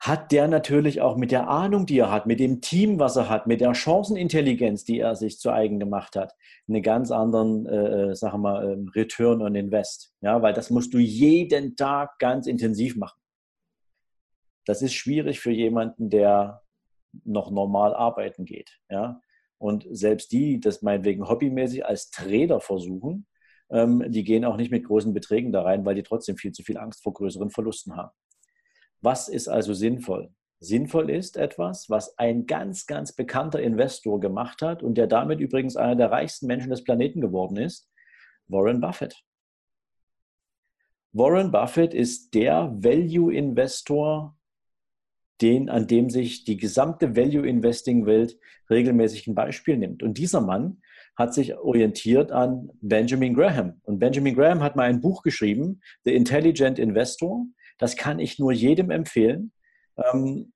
[0.02, 3.30] hat der natürlich auch mit der Ahnung, die er hat, mit dem Team, was er
[3.30, 6.34] hat, mit der Chancenintelligenz, die er sich zu eigen gemacht hat,
[6.68, 10.12] einen ganz anderen, äh, äh sagen wir mal, ähm, Return on Invest.
[10.22, 13.21] Ja, weil das musst du jeden Tag ganz intensiv machen.
[14.72, 16.62] Das ist schwierig für jemanden, der
[17.26, 18.80] noch normal arbeiten geht.
[18.90, 19.20] Ja?
[19.58, 23.28] Und selbst die, das meinetwegen hobbymäßig als Trader versuchen,
[23.70, 26.64] ähm, die gehen auch nicht mit großen Beträgen da rein, weil die trotzdem viel zu
[26.64, 28.12] viel Angst vor größeren Verlusten haben.
[29.02, 30.32] Was ist also sinnvoll?
[30.62, 35.76] Sinnvoll ist etwas, was ein ganz, ganz bekannter Investor gemacht hat und der damit übrigens
[35.76, 37.92] einer der reichsten Menschen des Planeten geworden ist,
[38.48, 39.22] Warren Buffett.
[41.12, 44.38] Warren Buffett ist der Value-Investor
[45.42, 48.38] den, an dem sich die gesamte Value-Investing-Welt
[48.70, 50.04] regelmäßig ein Beispiel nimmt.
[50.04, 50.82] Und dieser Mann
[51.16, 53.82] hat sich orientiert an Benjamin Graham.
[53.84, 57.46] Und Benjamin Graham hat mal ein Buch geschrieben, The Intelligent Investor.
[57.78, 59.52] Das kann ich nur jedem empfehlen.
[59.98, 60.54] Ähm,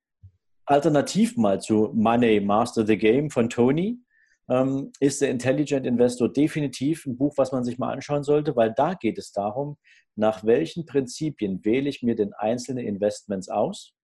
[0.64, 4.00] alternativ mal zu Money Master the Game von Tony
[4.48, 8.72] ähm, ist The Intelligent Investor definitiv ein Buch, was man sich mal anschauen sollte, weil
[8.74, 9.76] da geht es darum,
[10.14, 13.95] nach welchen Prinzipien wähle ich mir denn einzelne Investments aus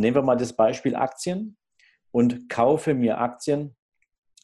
[0.00, 1.56] nehmen wir mal das Beispiel Aktien
[2.10, 3.76] und kaufe mir Aktien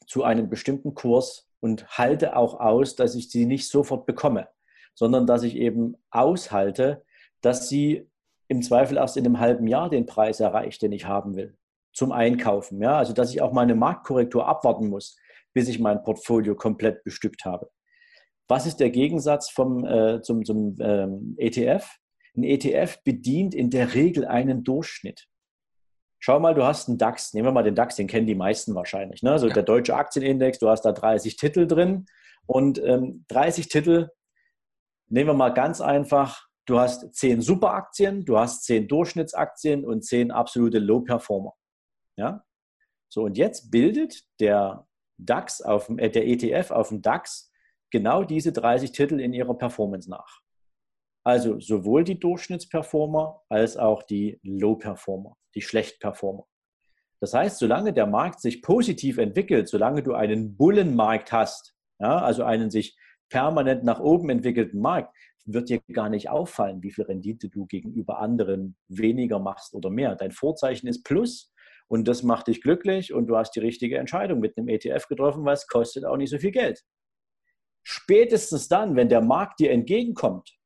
[0.06, 4.48] zu einem bestimmten Kurs und halte auch aus, dass ich sie nicht sofort bekomme,
[4.94, 7.04] sondern dass ich eben aushalte,
[7.40, 8.10] dass sie
[8.48, 11.56] im Zweifel erst in einem halben Jahr den Preis erreicht, den ich haben will,
[11.92, 12.80] zum Einkaufen.
[12.82, 12.98] Ja?
[12.98, 15.16] Also dass ich auch meine Marktkorrektur abwarten muss,
[15.54, 17.70] bis ich mein Portfolio komplett bestückt habe.
[18.48, 21.96] Was ist der Gegensatz vom, äh, zum, zum ähm, ETF?
[22.36, 25.28] Ein ETF bedient in der Regel einen Durchschnitt.
[26.26, 27.34] Schau mal, du hast einen DAX.
[27.34, 29.22] Nehmen wir mal den DAX, den kennen die meisten wahrscheinlich.
[29.22, 29.32] Ne?
[29.32, 29.52] Also ja.
[29.52, 32.06] der deutsche Aktienindex, du hast da 30 Titel drin.
[32.46, 34.08] Und ähm, 30 Titel,
[35.10, 40.30] nehmen wir mal ganz einfach, du hast 10 Superaktien, du hast 10 Durchschnittsaktien und 10
[40.30, 41.52] absolute Low-Performer.
[42.16, 42.42] Ja?
[43.10, 44.86] So, und jetzt bildet der
[45.18, 47.52] DAX auf dem, äh, der ETF auf dem DAX
[47.90, 50.40] genau diese 30 Titel in ihrer Performance nach.
[51.22, 56.46] Also sowohl die Durchschnittsperformer als auch die Low-Performer, die Schlechtperformer.
[57.20, 62.44] Das heißt, solange der Markt sich positiv entwickelt, solange du einen Bullenmarkt hast, ja, also
[62.44, 62.98] einen sich
[63.30, 68.18] permanent nach oben entwickelten Markt, wird dir gar nicht auffallen, wie viel Rendite du gegenüber
[68.18, 70.16] anderen weniger machst oder mehr.
[70.16, 71.52] Dein Vorzeichen ist Plus
[71.88, 75.44] und das macht dich glücklich und du hast die richtige Entscheidung mit einem ETF getroffen,
[75.44, 76.82] weil es kostet auch nicht so viel Geld.
[77.82, 80.56] Spätestens dann, wenn der Markt dir entgegenkommt,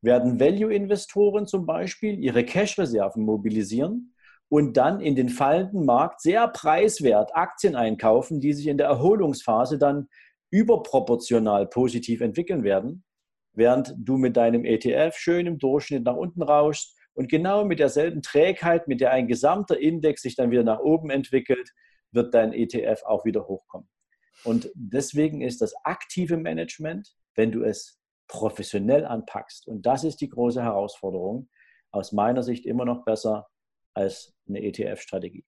[0.00, 4.11] werden Value-Investoren zum Beispiel ihre Cash-Reserven mobilisieren
[4.52, 9.78] und dann in den fallenden Markt sehr preiswert Aktien einkaufen, die sich in der Erholungsphase
[9.78, 10.08] dann
[10.50, 13.02] überproportional positiv entwickeln werden,
[13.54, 18.20] während du mit deinem ETF schön im Durchschnitt nach unten rauschst und genau mit derselben
[18.20, 21.70] Trägheit, mit der ein gesamter Index sich dann wieder nach oben entwickelt,
[22.10, 23.88] wird dein ETF auch wieder hochkommen.
[24.44, 27.98] Und deswegen ist das aktive Management, wenn du es
[28.28, 29.66] professionell anpackst.
[29.66, 31.48] Und das ist die große Herausforderung.
[31.90, 33.46] Aus meiner Sicht immer noch besser
[33.94, 35.44] als eine ETF-Strategie.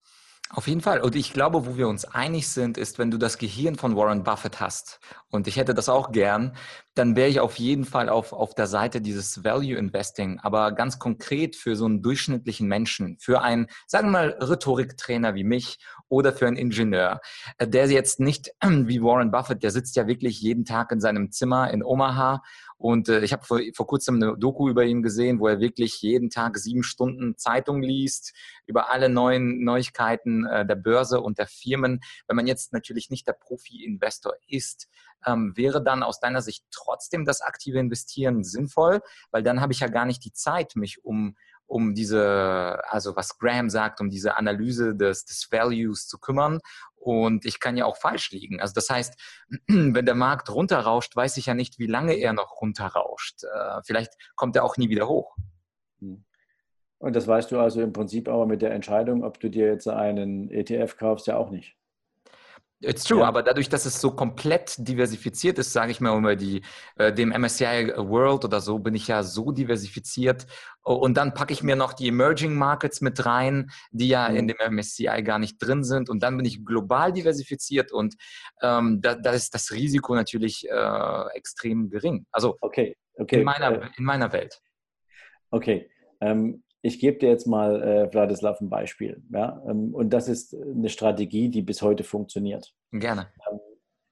[0.51, 1.01] Auf jeden Fall.
[1.01, 4.23] Und ich glaube, wo wir uns einig sind, ist, wenn du das Gehirn von Warren
[4.25, 6.55] Buffett hast, und ich hätte das auch gern,
[6.95, 10.99] dann wäre ich auf jeden Fall auf, auf der Seite dieses Value Investing, aber ganz
[10.99, 15.79] konkret für so einen durchschnittlichen Menschen, für einen, sagen wir mal, Rhetoriktrainer wie mich
[16.09, 17.21] oder für einen Ingenieur,
[17.61, 21.71] der jetzt nicht wie Warren Buffett, der sitzt ja wirklich jeden Tag in seinem Zimmer
[21.71, 22.43] in Omaha
[22.77, 26.03] und äh, ich habe vor, vor kurzem eine Doku über ihn gesehen, wo er wirklich
[26.03, 28.35] jeden Tag sieben Stunden Zeitung liest,
[28.67, 32.01] über alle neuen Neuigkeiten äh, der Börse und der Firmen.
[32.27, 34.89] Wenn man jetzt natürlich nicht der Profi-Investor ist,
[35.27, 39.01] ähm, wäre dann aus deiner Sicht trotzdem das aktive Investieren sinnvoll?
[39.31, 43.39] Weil dann habe ich ja gar nicht die Zeit, mich um, um diese, also was
[43.39, 46.61] Graham sagt, um diese Analyse des, des Values zu kümmern.
[46.97, 48.61] Und ich kann ja auch falsch liegen.
[48.61, 49.21] Also das heißt,
[49.69, 53.45] wenn der Markt runterrauscht, weiß ich ja nicht, wie lange er noch runterrauscht.
[53.45, 55.37] Äh, vielleicht kommt er auch nie wieder hoch.
[56.01, 56.25] Hm.
[56.99, 59.87] Und das weißt du also im Prinzip aber mit der Entscheidung, ob du dir jetzt
[59.89, 61.77] einen ETF kaufst, ja auch nicht.
[62.85, 63.27] It's true, ja.
[63.27, 66.63] aber dadurch, dass es so komplett diversifiziert ist, sage ich mal, über die,
[66.97, 70.47] äh, dem MSCI World oder so, bin ich ja so diversifiziert.
[70.83, 74.37] Und dann packe ich mir noch die Emerging Markets mit rein, die ja mhm.
[74.37, 76.11] in dem MSCI gar nicht drin sind.
[76.11, 78.15] Und dann bin ich global diversifiziert und
[78.63, 82.27] ähm, da, da ist das Risiko natürlich äh, extrem gering.
[82.31, 83.39] Also okay, okay.
[83.39, 84.61] In, meiner, äh, in meiner Welt.
[85.51, 85.89] Okay.
[86.21, 89.23] Ähm, ich gebe dir jetzt mal, äh, Vladislav, ein Beispiel.
[89.33, 89.63] Ja?
[89.67, 92.75] Ähm, und das ist eine Strategie, die bis heute funktioniert.
[92.93, 93.29] Gerne.
[93.51, 93.59] Ähm,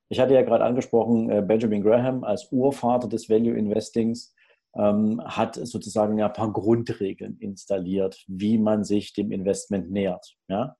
[0.09, 4.35] ich hatte ja gerade angesprochen, äh, Benjamin Graham als Urvater des Value Investings
[4.75, 10.35] ähm, hat sozusagen ein paar Grundregeln installiert, wie man sich dem Investment nähert.
[10.49, 10.77] Ja?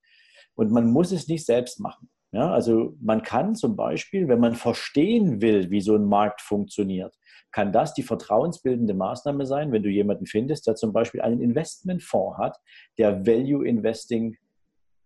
[0.55, 2.09] Und man muss es nicht selbst machen.
[2.33, 2.51] Ja?
[2.51, 7.15] Also man kann zum Beispiel, wenn man verstehen will, wie so ein Markt funktioniert,
[7.51, 12.37] kann das die vertrauensbildende Maßnahme sein, wenn du jemanden findest, der zum Beispiel einen Investmentfonds
[12.37, 12.57] hat,
[12.97, 14.35] der Value Investing,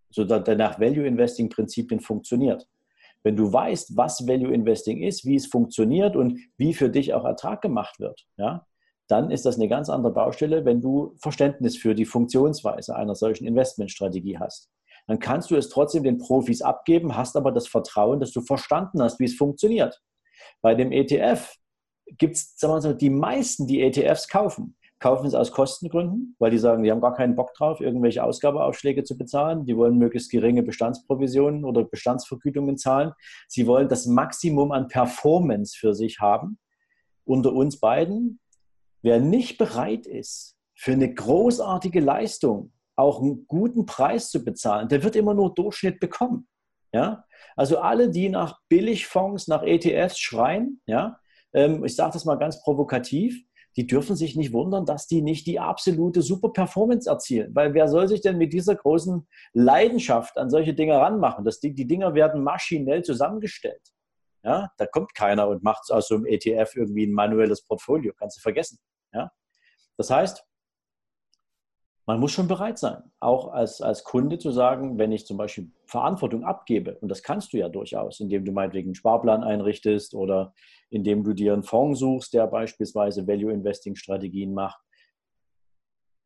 [0.10, 2.68] so der nach Value Investing Prinzipien funktioniert.
[3.24, 7.26] Wenn du weißt, was Value Investing ist, wie es funktioniert und wie für dich auch
[7.26, 8.66] Ertrag gemacht wird, ja,
[9.10, 13.46] dann ist das eine ganz andere Baustelle, wenn du Verständnis für die Funktionsweise einer solchen
[13.46, 14.70] Investmentstrategie hast.
[15.08, 19.02] Dann kannst du es trotzdem den Profis abgeben, hast aber das Vertrauen, dass du verstanden
[19.02, 20.02] hast, wie es funktioniert.
[20.62, 21.56] Bei dem ETF
[22.18, 26.52] gibt es, sagen wir so, die meisten, die ETFs kaufen, kaufen es aus Kostengründen, weil
[26.52, 29.66] die sagen, die haben gar keinen Bock drauf, irgendwelche Ausgabeaufschläge zu bezahlen.
[29.66, 33.14] Die wollen möglichst geringe Bestandsprovisionen oder Bestandsvergütungen zahlen.
[33.48, 36.58] Sie wollen das Maximum an Performance für sich haben.
[37.26, 38.40] Unter uns beiden,
[39.02, 45.04] wer nicht bereit ist, für eine großartige Leistung auch einen guten Preis zu bezahlen, der
[45.04, 46.48] wird immer nur Durchschnitt bekommen.
[46.92, 47.26] Ja?
[47.56, 51.20] Also alle, die nach Billigfonds, nach ETFs schreien, ja,
[51.54, 53.42] ähm, ich sage das mal ganz provokativ,
[53.78, 57.54] die dürfen sich nicht wundern, dass die nicht die absolute super Performance erzielen.
[57.54, 61.46] Weil wer soll sich denn mit dieser großen Leidenschaft an solche Dinge ranmachen?
[61.46, 63.82] Das, die, die Dinger werden maschinell zusammengestellt.
[64.44, 68.14] Ja, da kommt keiner und macht aus so einem ETF irgendwie ein manuelles Portfolio.
[68.18, 68.80] Kannst du vergessen.
[69.14, 69.32] Ja?
[69.98, 70.44] Das heißt,
[72.08, 75.70] man muss schon bereit sein, auch als, als Kunde zu sagen, wenn ich zum Beispiel
[75.86, 80.54] Verantwortung abgebe, und das kannst du ja durchaus, indem du meinetwegen einen Sparplan einrichtest oder
[80.90, 84.80] indem du dir einen Fonds suchst, der beispielsweise Value Investing Strategien macht.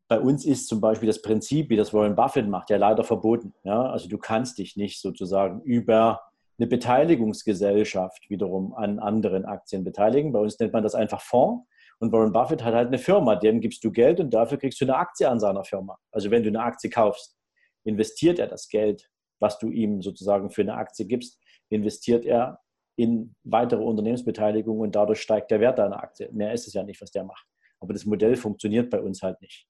[0.07, 3.55] Bei uns ist zum Beispiel das Prinzip, wie das Warren Buffett macht, ja leider verboten.
[3.63, 3.89] Ja?
[3.89, 6.21] Also du kannst dich nicht sozusagen über
[6.59, 10.31] eine Beteiligungsgesellschaft wiederum an anderen Aktien beteiligen.
[10.31, 11.65] Bei uns nennt man das einfach Fonds.
[12.01, 14.85] Und Warren Buffett hat halt eine Firma, dem gibst du Geld und dafür kriegst du
[14.85, 15.99] eine Aktie an seiner Firma.
[16.11, 17.37] Also wenn du eine Aktie kaufst,
[17.83, 19.07] investiert er das Geld,
[19.39, 21.39] was du ihm sozusagen für eine Aktie gibst,
[21.69, 22.59] investiert er
[22.95, 26.27] in weitere Unternehmensbeteiligung und dadurch steigt der Wert deiner Aktie.
[26.31, 27.45] Mehr ist es ja nicht, was der macht.
[27.79, 29.67] Aber das Modell funktioniert bei uns halt nicht.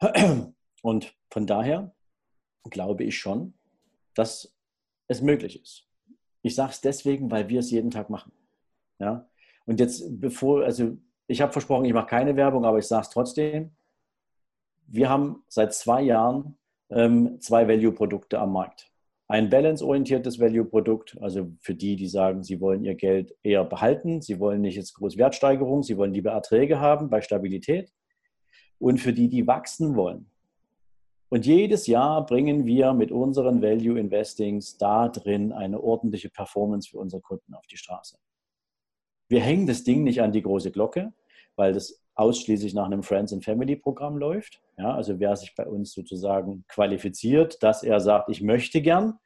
[0.82, 1.94] Und von daher
[2.68, 3.54] glaube ich schon,
[4.14, 4.56] dass
[5.06, 5.88] es möglich ist.
[6.42, 8.32] Ich sage es deswegen, weil wir es jeden Tag machen.
[8.98, 9.28] Ja?
[9.66, 13.10] Und jetzt, bevor, also ich habe versprochen, ich mache keine Werbung, aber ich sage es
[13.10, 13.70] trotzdem.
[14.86, 16.58] Wir haben seit zwei Jahren
[16.90, 18.90] ähm, zwei Value-Produkte am Markt.
[19.26, 24.38] Ein balance-orientiertes Value-Produkt, also für die, die sagen, sie wollen ihr Geld eher behalten, sie
[24.38, 27.90] wollen nicht jetzt große Wertsteigerung, sie wollen lieber Erträge haben bei Stabilität.
[28.78, 30.30] Und für die, die wachsen wollen.
[31.30, 36.98] Und jedes Jahr bringen wir mit unseren Value Investings da drin eine ordentliche Performance für
[36.98, 38.18] unsere Kunden auf die Straße.
[39.28, 41.12] Wir hängen das Ding nicht an die große Glocke,
[41.56, 44.60] weil das ausschließlich nach einem Friends and Family Programm läuft.
[44.78, 49.18] Ja, also wer sich bei uns sozusagen qualifiziert, dass er sagt, ich möchte gern,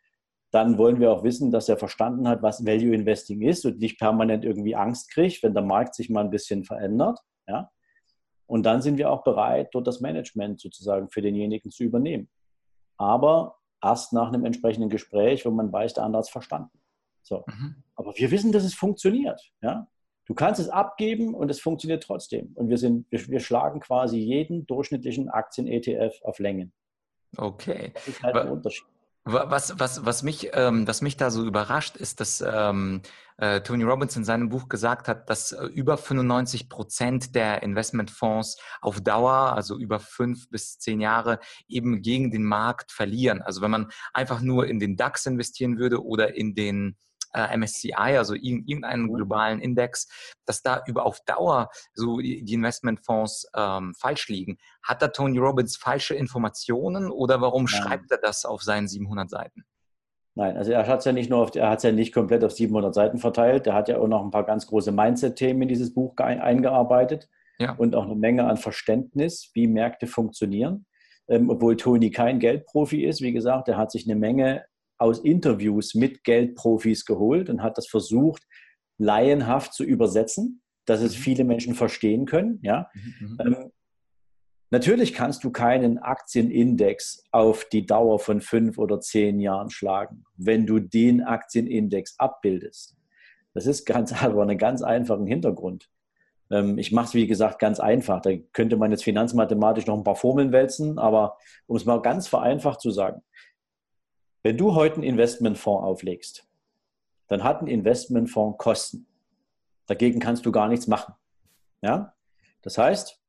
[0.51, 3.99] dann wollen wir auch wissen, dass er verstanden hat, was Value Investing ist und nicht
[3.99, 7.19] permanent irgendwie Angst kriegt, wenn der Markt sich mal ein bisschen verändert.
[7.47, 7.71] Ja?
[8.47, 12.31] Und dann sind wir auch bereit, dort das Management sozusagen für denjenigen zu übernehmen.
[12.97, 16.79] Aber erst nach einem entsprechenden Gespräch, wo man weiß, der andere hat es verstanden.
[17.29, 17.45] So.
[17.47, 17.83] Mhm.
[17.95, 19.53] Aber wir wissen, dass es funktioniert.
[19.61, 19.87] Ja?
[20.25, 22.53] Du kannst es abgeben und es funktioniert trotzdem.
[22.55, 26.73] Und wir, sind, wir, wir schlagen quasi jeden durchschnittlichen Aktien-ETF auf Längen.
[27.37, 27.93] Okay.
[27.95, 28.87] Das ist halt ein Unterschied.
[29.25, 33.03] Was, was, was, mich, ähm, was mich da so überrascht, ist, dass ähm,
[33.37, 38.59] äh, Tony Robbins in seinem Buch gesagt hat, dass äh, über 95 Prozent der Investmentfonds
[38.81, 43.43] auf Dauer, also über fünf bis zehn Jahre, eben gegen den Markt verlieren.
[43.43, 46.97] Also wenn man einfach nur in den DAX investieren würde oder in den
[47.39, 49.15] äh, MSCI, also irgendeinen mhm.
[49.15, 50.09] globalen Index,
[50.45, 54.59] dass da über auf Dauer so die Investmentfonds ähm, falsch liegen.
[54.83, 57.69] Hat da Tony Robbins falsche Informationen oder warum Nein.
[57.69, 59.65] schreibt er das auf seinen 700 Seiten?
[60.35, 62.53] Nein, also er hat es ja nicht nur auf, er hat ja nicht komplett auf
[62.53, 63.67] 700 Seiten verteilt.
[63.67, 67.29] Er hat ja auch noch ein paar ganz große Mindset-Themen in dieses Buch eingearbeitet
[67.59, 67.73] ja.
[67.73, 70.87] und auch eine Menge an Verständnis, wie Märkte funktionieren.
[71.29, 74.65] Ähm, obwohl Tony kein Geldprofi ist, wie gesagt, er hat sich eine Menge
[74.99, 78.43] aus Interviews mit Geldprofis geholt und hat das versucht,
[78.99, 81.21] laienhaft zu übersetzen, dass es mhm.
[81.21, 82.59] viele Menschen verstehen können.
[82.63, 82.91] Ja?
[82.95, 83.39] Mhm, mhm.
[83.41, 83.73] Ähm,
[84.71, 90.67] natürlich kannst du keinen Aktienindex auf die Dauer von fünf oder zehn Jahren schlagen, wenn
[90.67, 92.97] du den Aktienindex abbildest.
[93.55, 95.89] Das ist ganz aber einen ganz einfachen Hintergrund.
[96.51, 98.21] Ähm, ich mache es, wie gesagt, ganz einfach.
[98.21, 101.37] Da könnte man jetzt finanzmathematisch noch ein paar Formeln wälzen, aber
[101.67, 103.23] um es mal ganz vereinfacht zu sagen,
[104.43, 106.47] wenn du heute einen Investmentfonds auflegst,
[107.27, 109.07] dann hat ein Investmentfonds Kosten.
[109.87, 111.15] Dagegen kannst du gar nichts machen.
[111.83, 112.15] Ja?
[112.63, 113.21] Das heißt,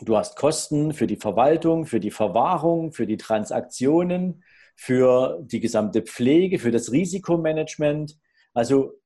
[0.00, 4.42] du hast Kosten für die Verwaltung, für die Verwahrung, für die Transaktionen,
[4.74, 8.18] für die gesamte Pflege, für das Risikomanagement.
[8.52, 9.00] Also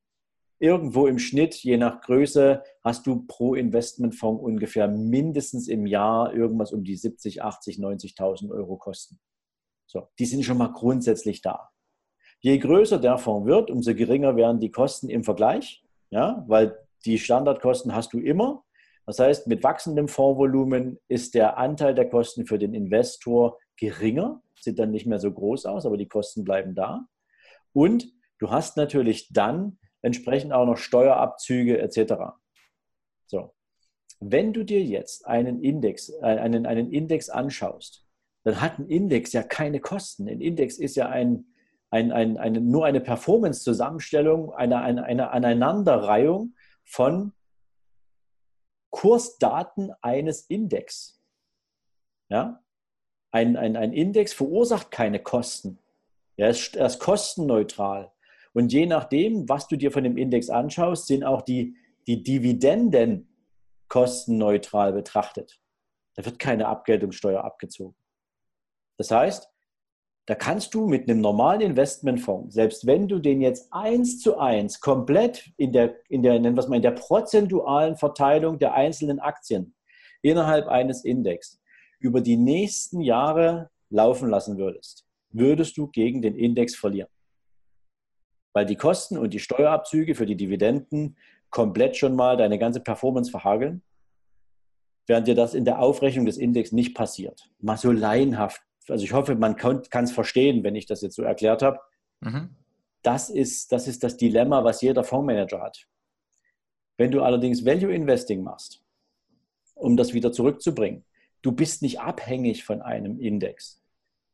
[0.58, 6.72] irgendwo im Schnitt, je nach Größe, hast du pro Investmentfonds ungefähr mindestens im Jahr irgendwas
[6.72, 9.18] um die 70, 80, 90.000 Euro Kosten.
[9.90, 11.68] So, die sind schon mal grundsätzlich da.
[12.38, 17.18] Je größer der Fonds wird, umso geringer werden die Kosten im Vergleich, ja, weil die
[17.18, 18.64] Standardkosten hast du immer.
[19.04, 24.78] Das heißt, mit wachsendem Fondsvolumen ist der Anteil der Kosten für den Investor geringer, sieht
[24.78, 27.08] dann nicht mehr so groß aus, aber die Kosten bleiben da.
[27.72, 32.14] Und du hast natürlich dann entsprechend auch noch Steuerabzüge etc.
[33.26, 33.54] So.
[34.20, 38.06] Wenn du dir jetzt einen Index, äh, einen, einen Index anschaust,
[38.44, 40.28] dann hat ein Index ja keine Kosten.
[40.28, 41.46] Ein Index ist ja ein,
[41.90, 47.32] ein, ein, eine, nur eine Performance-Zusammenstellung, eine, eine, eine Aneinanderreihung von
[48.90, 51.20] Kursdaten eines Index.
[52.28, 52.62] Ja?
[53.30, 55.78] Ein, ein, ein Index verursacht keine Kosten.
[56.36, 58.10] Er ist, er ist kostenneutral.
[58.52, 61.76] Und je nachdem, was du dir von dem Index anschaust, sind auch die,
[62.06, 63.28] die Dividenden
[63.88, 65.60] kostenneutral betrachtet.
[66.14, 67.99] Da wird keine Abgeltungssteuer abgezogen.
[69.00, 69.50] Das heißt,
[70.26, 74.78] da kannst du mit einem normalen Investmentfonds, selbst wenn du den jetzt eins zu eins
[74.78, 79.18] komplett in der, in der, nennen wir es mal, in der prozentualen Verteilung der einzelnen
[79.18, 79.74] Aktien
[80.20, 81.62] innerhalb eines Index
[81.98, 87.08] über die nächsten Jahre laufen lassen würdest, würdest du gegen den Index verlieren.
[88.52, 91.16] Weil die Kosten und die Steuerabzüge für die Dividenden
[91.48, 93.80] komplett schon mal deine ganze Performance verhageln,
[95.06, 97.50] während dir das in der Aufrechnung des Index nicht passiert.
[97.60, 98.60] Mal so laienhaft.
[98.88, 101.78] Also ich hoffe, man kann es verstehen, wenn ich das jetzt so erklärt habe.
[102.20, 102.56] Mhm.
[103.02, 105.86] Das, ist, das ist das Dilemma, was jeder Fondsmanager hat.
[106.96, 108.82] Wenn du allerdings Value Investing machst,
[109.74, 111.04] um das wieder zurückzubringen,
[111.42, 113.82] du bist nicht abhängig von einem Index.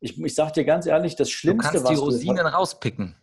[0.01, 3.16] Ich, ich sage dir ganz ehrlich, das Schlimmste, du kannst die Rosinen du, rauspicken.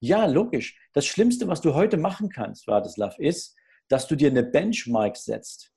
[0.00, 0.78] Ja, logisch.
[0.92, 3.56] Das Schlimmste, was du heute machen kannst, Vladislav, ist,
[3.88, 5.72] dass du dir eine Benchmark setzt.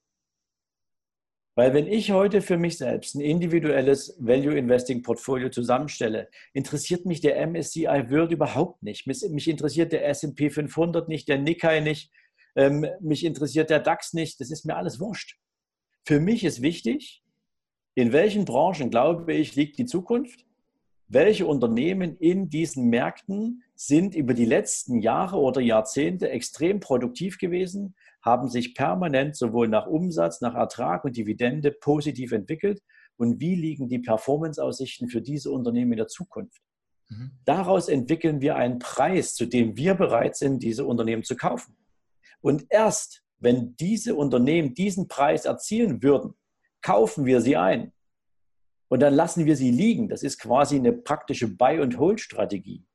[1.59, 7.19] Weil wenn ich heute für mich selbst ein individuelles Value Investing Portfolio zusammenstelle, interessiert mich
[7.19, 9.07] der MSCI World überhaupt nicht.
[9.07, 12.13] Mich interessiert der S&P 500 nicht, der Nikkei nicht,
[12.55, 14.39] ähm, mich interessiert der DAX nicht.
[14.39, 15.37] Das ist mir alles wurscht.
[16.05, 17.25] Für mich ist wichtig,
[17.93, 20.45] in welchen Branchen, glaube ich, liegt die Zukunft?
[21.11, 27.95] Welche Unternehmen in diesen Märkten sind über die letzten Jahre oder Jahrzehnte extrem produktiv gewesen,
[28.21, 32.81] haben sich permanent sowohl nach Umsatz, nach Ertrag und Dividende positiv entwickelt?
[33.17, 36.61] Und wie liegen die Performance-Aussichten für diese Unternehmen in der Zukunft?
[37.09, 37.31] Mhm.
[37.43, 41.75] Daraus entwickeln wir einen Preis, zu dem wir bereit sind, diese Unternehmen zu kaufen.
[42.39, 46.35] Und erst wenn diese Unternehmen diesen Preis erzielen würden,
[46.81, 47.93] kaufen wir sie ein.
[48.89, 50.09] Und dann lassen wir sie liegen.
[50.09, 52.85] Das ist quasi eine praktische Buy- and Hold-Strategie.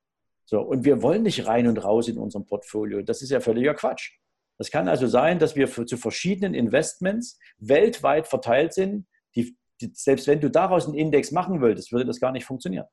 [0.45, 3.01] So, und wir wollen nicht rein und raus in unserem Portfolio.
[3.01, 4.19] Das ist ja völliger Quatsch.
[4.59, 9.07] Das kann also sein, dass wir für, zu verschiedenen Investments weltweit verteilt sind.
[9.35, 12.87] Die, die, selbst wenn du daraus einen Index machen würdest, würde das gar nicht funktionieren.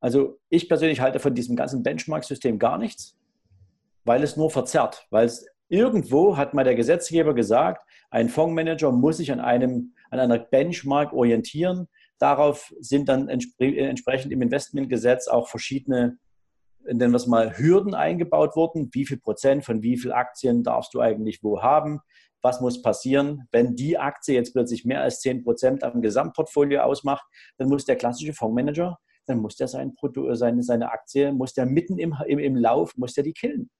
[0.00, 3.16] Also ich persönlich halte von diesem ganzen Benchmark-System gar nichts,
[4.04, 9.18] weil es nur verzerrt, weil es irgendwo hat mal der Gesetzgeber gesagt, ein Fondsmanager muss
[9.18, 11.88] sich an, einem, an einer Benchmark orientieren.
[12.18, 16.18] Darauf sind dann entsprechend im Investmentgesetz auch verschiedene,
[16.84, 18.90] nennen wir es mal, Hürden eingebaut worden.
[18.92, 22.00] Wie viel Prozent von wie viel Aktien darfst du eigentlich wo haben?
[22.42, 27.26] Was muss passieren, wenn die Aktie jetzt plötzlich mehr als 10 Prozent am Gesamtportfolio ausmacht?
[27.56, 31.66] Dann muss der klassische Fondsmanager, dann muss der sein Produkt, seine, seine Aktie, muss der
[31.66, 33.70] mitten im, im, im Lauf, muss der die killen.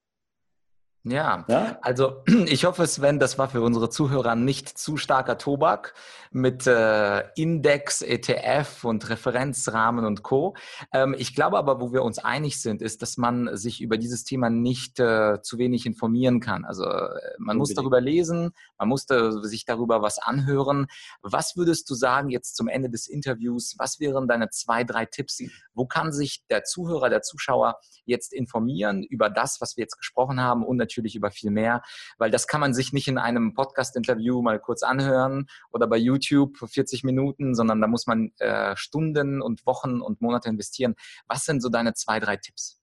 [1.05, 5.95] Ja, ja, also ich hoffe, Sven, das war für unsere Zuhörer nicht zu starker Tobak
[6.31, 10.55] mit äh, Index, ETF und Referenzrahmen und Co.
[10.93, 14.25] Ähm, ich glaube aber, wo wir uns einig sind, ist, dass man sich über dieses
[14.25, 16.65] Thema nicht äh, zu wenig informieren kann.
[16.65, 19.07] Also äh, man muss darüber lesen, man muss
[19.43, 20.87] sich darüber was anhören.
[21.23, 23.77] Was würdest du sagen jetzt zum Ende des Interviews?
[23.79, 25.41] Was wären deine zwei, drei Tipps?
[25.75, 30.41] Wo kann sich der Zuhörer, der Zuschauer jetzt informieren über das, was wir jetzt gesprochen
[30.41, 31.83] haben und natürlich über viel mehr,
[32.19, 36.57] weil das kann man sich nicht in einem Podcast-Interview mal kurz anhören oder bei YouTube
[36.57, 40.95] für 40 Minuten, sondern da muss man äh, Stunden und Wochen und Monate investieren.
[41.27, 42.81] Was sind so deine zwei, drei Tipps?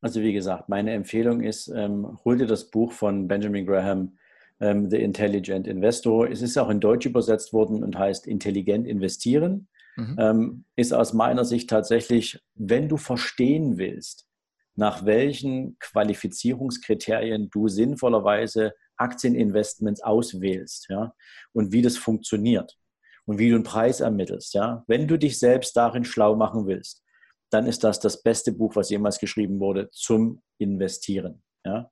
[0.00, 4.18] Also wie gesagt, meine Empfehlung ist, ähm, hol dir das Buch von Benjamin Graham,
[4.60, 6.28] ähm, The Intelligent Investor.
[6.28, 9.68] Es ist auch in Deutsch übersetzt worden und heißt Intelligent investieren.
[9.96, 10.16] Mhm.
[10.18, 14.26] Ähm, ist aus meiner Sicht tatsächlich, wenn du verstehen willst,
[14.76, 21.14] nach welchen Qualifizierungskriterien du sinnvollerweise Aktieninvestments auswählst, ja,
[21.52, 22.78] und wie das funktioniert
[23.24, 24.84] und wie du einen Preis ermittelst, ja.
[24.86, 27.02] Wenn du dich selbst darin schlau machen willst,
[27.50, 31.90] dann ist das das beste Buch, was jemals geschrieben wurde zum Investieren, ja.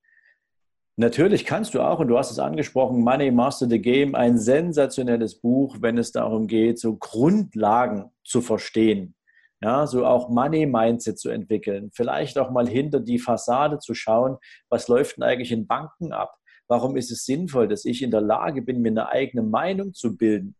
[0.96, 5.40] Natürlich kannst du auch, und du hast es angesprochen, Money Master the Game, ein sensationelles
[5.40, 9.16] Buch, wenn es darum geht, so Grundlagen zu verstehen,
[9.64, 14.36] ja, so auch Money Mindset zu entwickeln, vielleicht auch mal hinter die Fassade zu schauen,
[14.68, 16.34] was läuft denn eigentlich in Banken ab?
[16.68, 20.18] Warum ist es sinnvoll, dass ich in der Lage bin, mir eine eigene Meinung zu
[20.18, 20.54] bilden?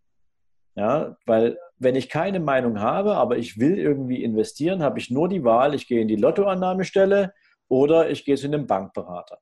[0.74, 5.28] Ja, weil wenn ich keine Meinung habe, aber ich will irgendwie investieren, habe ich nur
[5.28, 7.34] die Wahl, ich gehe in die Lottoannahmestelle
[7.68, 9.38] oder ich gehe zu einem Bankberater.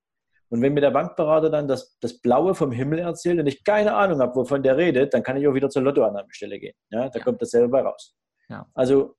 [0.49, 3.95] Und wenn mir der Bankberater dann das, das Blaue vom Himmel erzählt und ich keine
[3.95, 6.75] Ahnung habe, wovon der redet, dann kann ich auch wieder zur Lottoannahmestelle gehen.
[6.91, 7.25] Ja, da ja.
[7.25, 8.17] kommt dasselbe bei raus.
[8.49, 8.67] Ja.
[8.75, 9.15] Also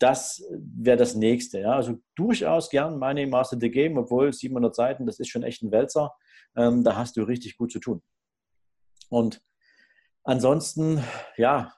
[0.00, 1.60] das wäre das nächste.
[1.60, 1.74] Ja?
[1.74, 5.70] Also durchaus gern Money Master the Game, obwohl 700 Seiten, das ist schon echt ein
[5.70, 6.12] Wälzer.
[6.56, 8.02] Ähm, da hast du richtig gut zu tun.
[9.10, 9.42] Und
[10.24, 11.04] ansonsten,
[11.36, 11.74] ja,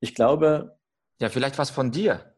[0.00, 0.76] ich glaube.
[1.20, 2.32] Ja, vielleicht was von dir.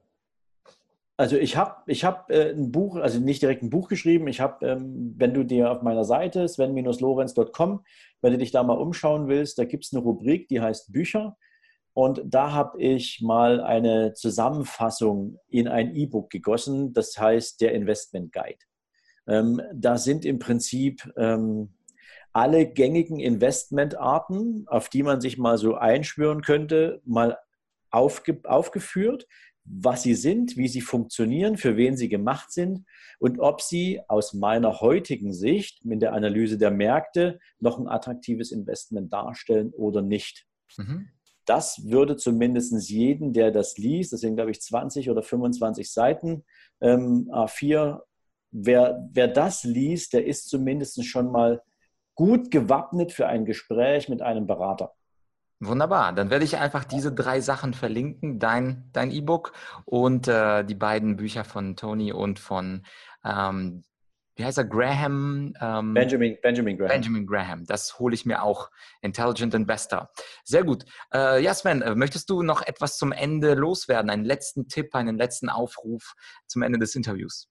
[1.17, 4.29] Also ich habe ich hab, äh, ein Buch, also nicht direkt ein Buch geschrieben.
[4.29, 7.85] Ich habe, ähm, wenn du dir auf meiner Seite sven-lorenz.com,
[8.21, 11.37] wenn du dich da mal umschauen willst, da gibt es eine Rubrik, die heißt Bücher.
[11.99, 18.33] Und da habe ich mal eine Zusammenfassung in ein E-Book gegossen, das heißt der Investment
[18.33, 18.61] Guide.
[19.27, 21.75] Ähm, da sind im Prinzip ähm,
[22.33, 27.37] alle gängigen Investmentarten, auf die man sich mal so einschwören könnte, mal
[27.91, 29.27] aufge aufgeführt
[29.71, 32.87] was sie sind, wie sie funktionieren, für wen sie gemacht sind
[33.19, 38.51] und ob sie aus meiner heutigen Sicht mit der Analyse der Märkte noch ein attraktives
[38.51, 40.47] Investment darstellen oder nicht.
[40.79, 41.11] Mhm.
[41.49, 46.45] Das würde zumindest jeden, der das liest, das sind glaube ich 20 oder 25 Seiten,
[46.83, 48.01] ähm, A4,
[48.51, 51.63] wer, wer das liest, der ist zumindest schon mal
[52.15, 54.93] gut gewappnet für ein Gespräch mit einem Berater.
[55.61, 56.13] Wunderbar.
[56.13, 59.53] Dann werde ich einfach diese drei Sachen verlinken, dein dein E-Book
[59.87, 62.85] und äh, die beiden Bücher von Tony und von
[63.25, 63.83] ähm,
[64.39, 66.89] wie heißt er Graham ähm, Benjamin Benjamin Graham.
[66.89, 67.67] Benjamin Graham.
[67.67, 68.71] Das hole ich mir auch.
[69.03, 70.11] Intelligent Investor.
[70.45, 70.85] Sehr gut.
[71.13, 74.11] Äh, ja, Sven, äh, möchtest du noch etwas zum Ende loswerden?
[74.11, 76.15] Einen letzten Tipp, einen letzten Aufruf
[76.47, 77.49] zum Ende des Interviews?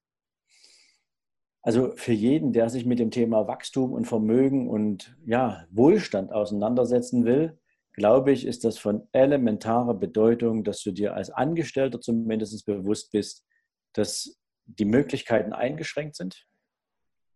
[1.61, 7.25] Also für jeden, der sich mit dem Thema Wachstum und Vermögen und ja, Wohlstand auseinandersetzen
[7.25, 7.59] will,
[7.91, 13.45] glaube ich, ist das von elementarer Bedeutung, dass du dir als Angestellter zumindest bewusst bist,
[13.91, 16.47] dass die Möglichkeiten eingeschränkt sind.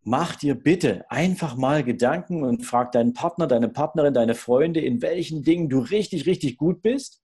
[0.04, 5.00] Mach dir bitte einfach mal Gedanken und frag deinen Partner, deine Partnerin, deine Freunde, in
[5.00, 7.22] welchen Dingen du richtig, richtig gut bist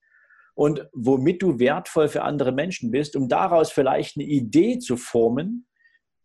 [0.55, 5.67] und womit du wertvoll für andere Menschen bist, um daraus vielleicht eine Idee zu formen,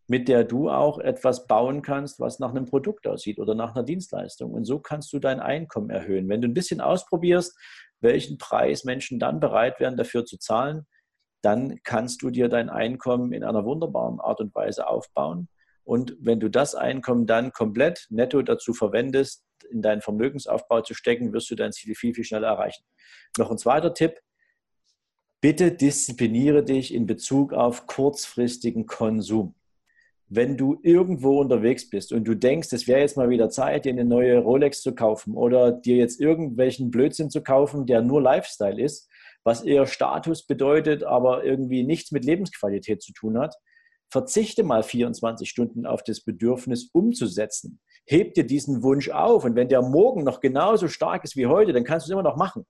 [0.07, 3.83] mit der du auch etwas bauen kannst, was nach einem Produkt aussieht oder nach einer
[3.83, 4.53] Dienstleistung.
[4.53, 6.29] Und so kannst du dein Einkommen erhöhen.
[6.29, 7.57] Wenn du ein bisschen ausprobierst,
[7.99, 10.85] welchen Preis Menschen dann bereit wären, dafür zu zahlen,
[11.41, 15.47] dann kannst du dir dein Einkommen in einer wunderbaren Art und Weise aufbauen.
[15.83, 21.33] Und wenn du das Einkommen dann komplett netto dazu verwendest, in deinen Vermögensaufbau zu stecken,
[21.33, 22.83] wirst du dein Ziel viel, viel schneller erreichen.
[23.37, 24.19] Noch ein zweiter Tipp.
[25.41, 29.55] Bitte diszipliniere dich in Bezug auf kurzfristigen Konsum
[30.35, 33.91] wenn du irgendwo unterwegs bist und du denkst, es wäre jetzt mal wieder Zeit, dir
[33.91, 38.81] eine neue Rolex zu kaufen oder dir jetzt irgendwelchen Blödsinn zu kaufen, der nur Lifestyle
[38.81, 39.09] ist,
[39.43, 43.55] was eher Status bedeutet, aber irgendwie nichts mit Lebensqualität zu tun hat,
[44.13, 47.79] verzichte mal 24 Stunden auf das Bedürfnis umzusetzen.
[48.05, 51.73] Heb dir diesen Wunsch auf und wenn der morgen noch genauso stark ist wie heute,
[51.73, 52.65] dann kannst du es immer noch machen.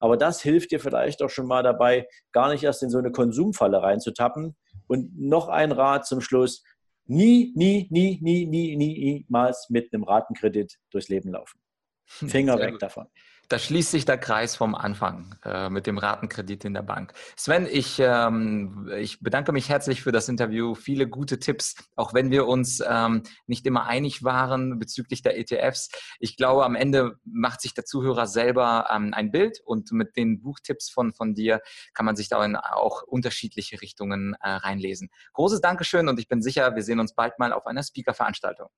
[0.00, 3.12] Aber das hilft dir vielleicht auch schon mal dabei, gar nicht erst in so eine
[3.12, 4.56] Konsumfalle reinzutappen.
[4.88, 6.64] Und noch ein Rat zum Schluss,
[7.04, 11.60] nie, nie, nie, nie, nie, niemals mit einem Ratenkredit durchs Leben laufen.
[12.06, 13.06] Finger Sehr weg davon
[13.50, 17.12] da schließt sich der Kreis vom Anfang äh, mit dem Ratenkredit in der Bank.
[17.36, 20.76] Sven, ich, ähm, ich bedanke mich herzlich für das Interview.
[20.76, 25.90] Viele gute Tipps, auch wenn wir uns ähm, nicht immer einig waren bezüglich der ETFs.
[26.20, 30.40] Ich glaube, am Ende macht sich der Zuhörer selber ähm, ein Bild und mit den
[30.40, 31.60] Buchtipps von, von dir
[31.92, 35.10] kann man sich da in auch unterschiedliche Richtungen äh, reinlesen.
[35.32, 38.68] Großes Dankeschön und ich bin sicher, wir sehen uns bald mal auf einer Speaker-Veranstaltung.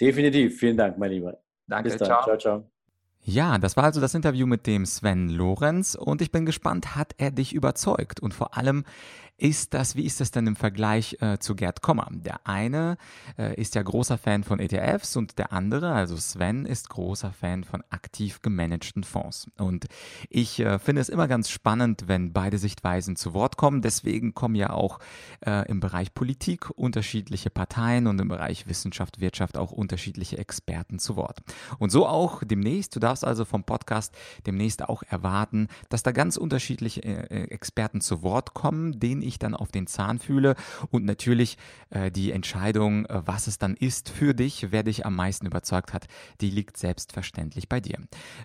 [0.00, 0.56] Definitiv.
[0.56, 1.42] Vielen Dank, mein Lieber.
[1.66, 1.90] Danke.
[1.90, 2.06] Bis dann.
[2.06, 2.38] Ciao, ciao.
[2.38, 2.77] ciao.
[3.22, 7.14] Ja, das war also das Interview mit dem Sven Lorenz und ich bin gespannt, hat
[7.18, 8.20] er dich überzeugt?
[8.20, 8.84] Und vor allem
[9.38, 12.08] ist das, wie ist das denn im Vergleich äh, zu Gerd Kommer?
[12.10, 12.98] Der eine
[13.38, 17.62] äh, ist ja großer Fan von ETFs und der andere, also Sven, ist großer Fan
[17.62, 19.46] von aktiv gemanagten Fonds.
[19.56, 19.86] Und
[20.28, 23.80] ich äh, finde es immer ganz spannend, wenn beide Sichtweisen zu Wort kommen.
[23.80, 24.98] Deswegen kommen ja auch
[25.46, 31.14] äh, im Bereich Politik unterschiedliche Parteien und im Bereich Wissenschaft, Wirtschaft auch unterschiedliche Experten zu
[31.14, 31.42] Wort.
[31.78, 34.12] Und so auch demnächst, du darfst also vom Podcast
[34.46, 39.27] demnächst auch erwarten, dass da ganz unterschiedliche äh, äh, Experten zu Wort kommen, denen ich
[39.36, 40.54] dann auf den Zahn fühle
[40.90, 41.58] und natürlich
[41.90, 45.92] äh, die Entscheidung, äh, was es dann ist für dich, wer dich am meisten überzeugt
[45.92, 46.06] hat,
[46.40, 47.98] die liegt selbstverständlich bei dir.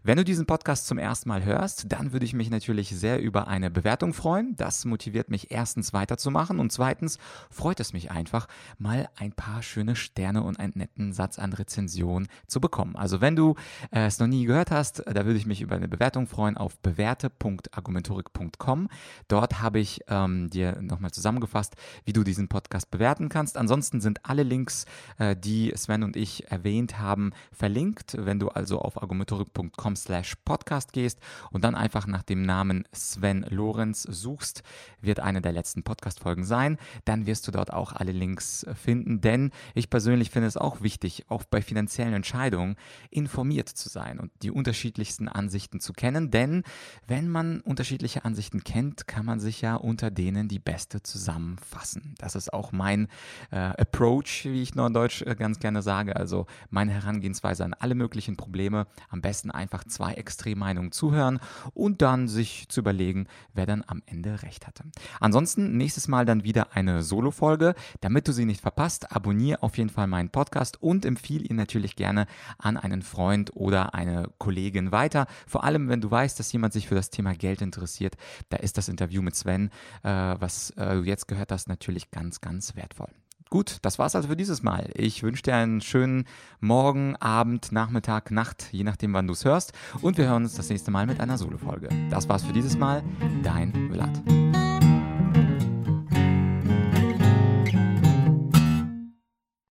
[0.03, 3.47] Wenn du diesen Podcast zum ersten Mal hörst, dann würde ich mich natürlich sehr über
[3.47, 4.55] eine Bewertung freuen.
[4.57, 7.19] Das motiviert mich erstens weiterzumachen und zweitens
[7.49, 12.27] freut es mich einfach, mal ein paar schöne Sterne und einen netten Satz an Rezension
[12.47, 12.95] zu bekommen.
[12.95, 13.55] Also wenn du
[13.91, 16.79] äh, es noch nie gehört hast, da würde ich mich über eine Bewertung freuen auf
[16.79, 18.89] bewerte.argumentorik.com.
[19.27, 23.57] Dort habe ich ähm, dir nochmal zusammengefasst, wie du diesen Podcast bewerten kannst.
[23.57, 24.86] Ansonsten sind alle Links,
[25.17, 28.15] äh, die Sven und ich erwähnt haben, verlinkt.
[28.19, 31.19] Wenn du also auf argumentorik.com slash podcast gehst
[31.51, 34.63] und dann einfach nach dem Namen Sven Lorenz suchst,
[35.01, 36.78] wird eine der letzten Podcast-Folgen sein.
[37.05, 41.26] Dann wirst du dort auch alle Links finden, denn ich persönlich finde es auch wichtig,
[41.30, 42.76] auch bei finanziellen Entscheidungen
[43.09, 46.63] informiert zu sein und die unterschiedlichsten Ansichten zu kennen, denn
[47.07, 52.16] wenn man unterschiedliche Ansichten kennt, kann man sich ja unter denen die beste zusammenfassen.
[52.18, 53.07] Das ist auch mein
[53.51, 56.16] äh, Approach, wie ich Neudeutsch äh, ganz gerne sage.
[56.16, 58.88] Also meine Herangehensweise an alle möglichen Probleme.
[59.09, 61.39] Am besten einfach zwei Extremmeinungen zuhören
[61.74, 64.84] und dann sich zu überlegen, wer dann am Ende recht hatte.
[65.20, 67.76] Ansonsten nächstes Mal dann wieder eine Solo-Folge.
[68.01, 71.95] Damit du sie nicht verpasst, abonniere auf jeden Fall meinen Podcast und empfehle ihn natürlich
[71.95, 75.28] gerne an einen Freund oder eine Kollegin weiter.
[75.47, 78.16] Vor allem, wenn du weißt, dass jemand sich für das Thema Geld interessiert,
[78.49, 79.70] da ist das Interview mit Sven,
[80.03, 80.09] äh,
[80.54, 83.10] was äh, jetzt gehört hast, natürlich ganz, ganz wertvoll.
[83.49, 84.89] Gut, das war's also für dieses Mal.
[84.95, 86.26] Ich wünsche dir einen schönen
[86.60, 89.74] Morgen, Abend, Nachmittag, Nacht, je nachdem, wann du es hörst.
[90.01, 91.89] Und wir hören uns das nächste Mal mit einer Solo-Folge.
[92.10, 93.04] Das war's für dieses Mal.
[93.43, 94.72] Dein Vlad.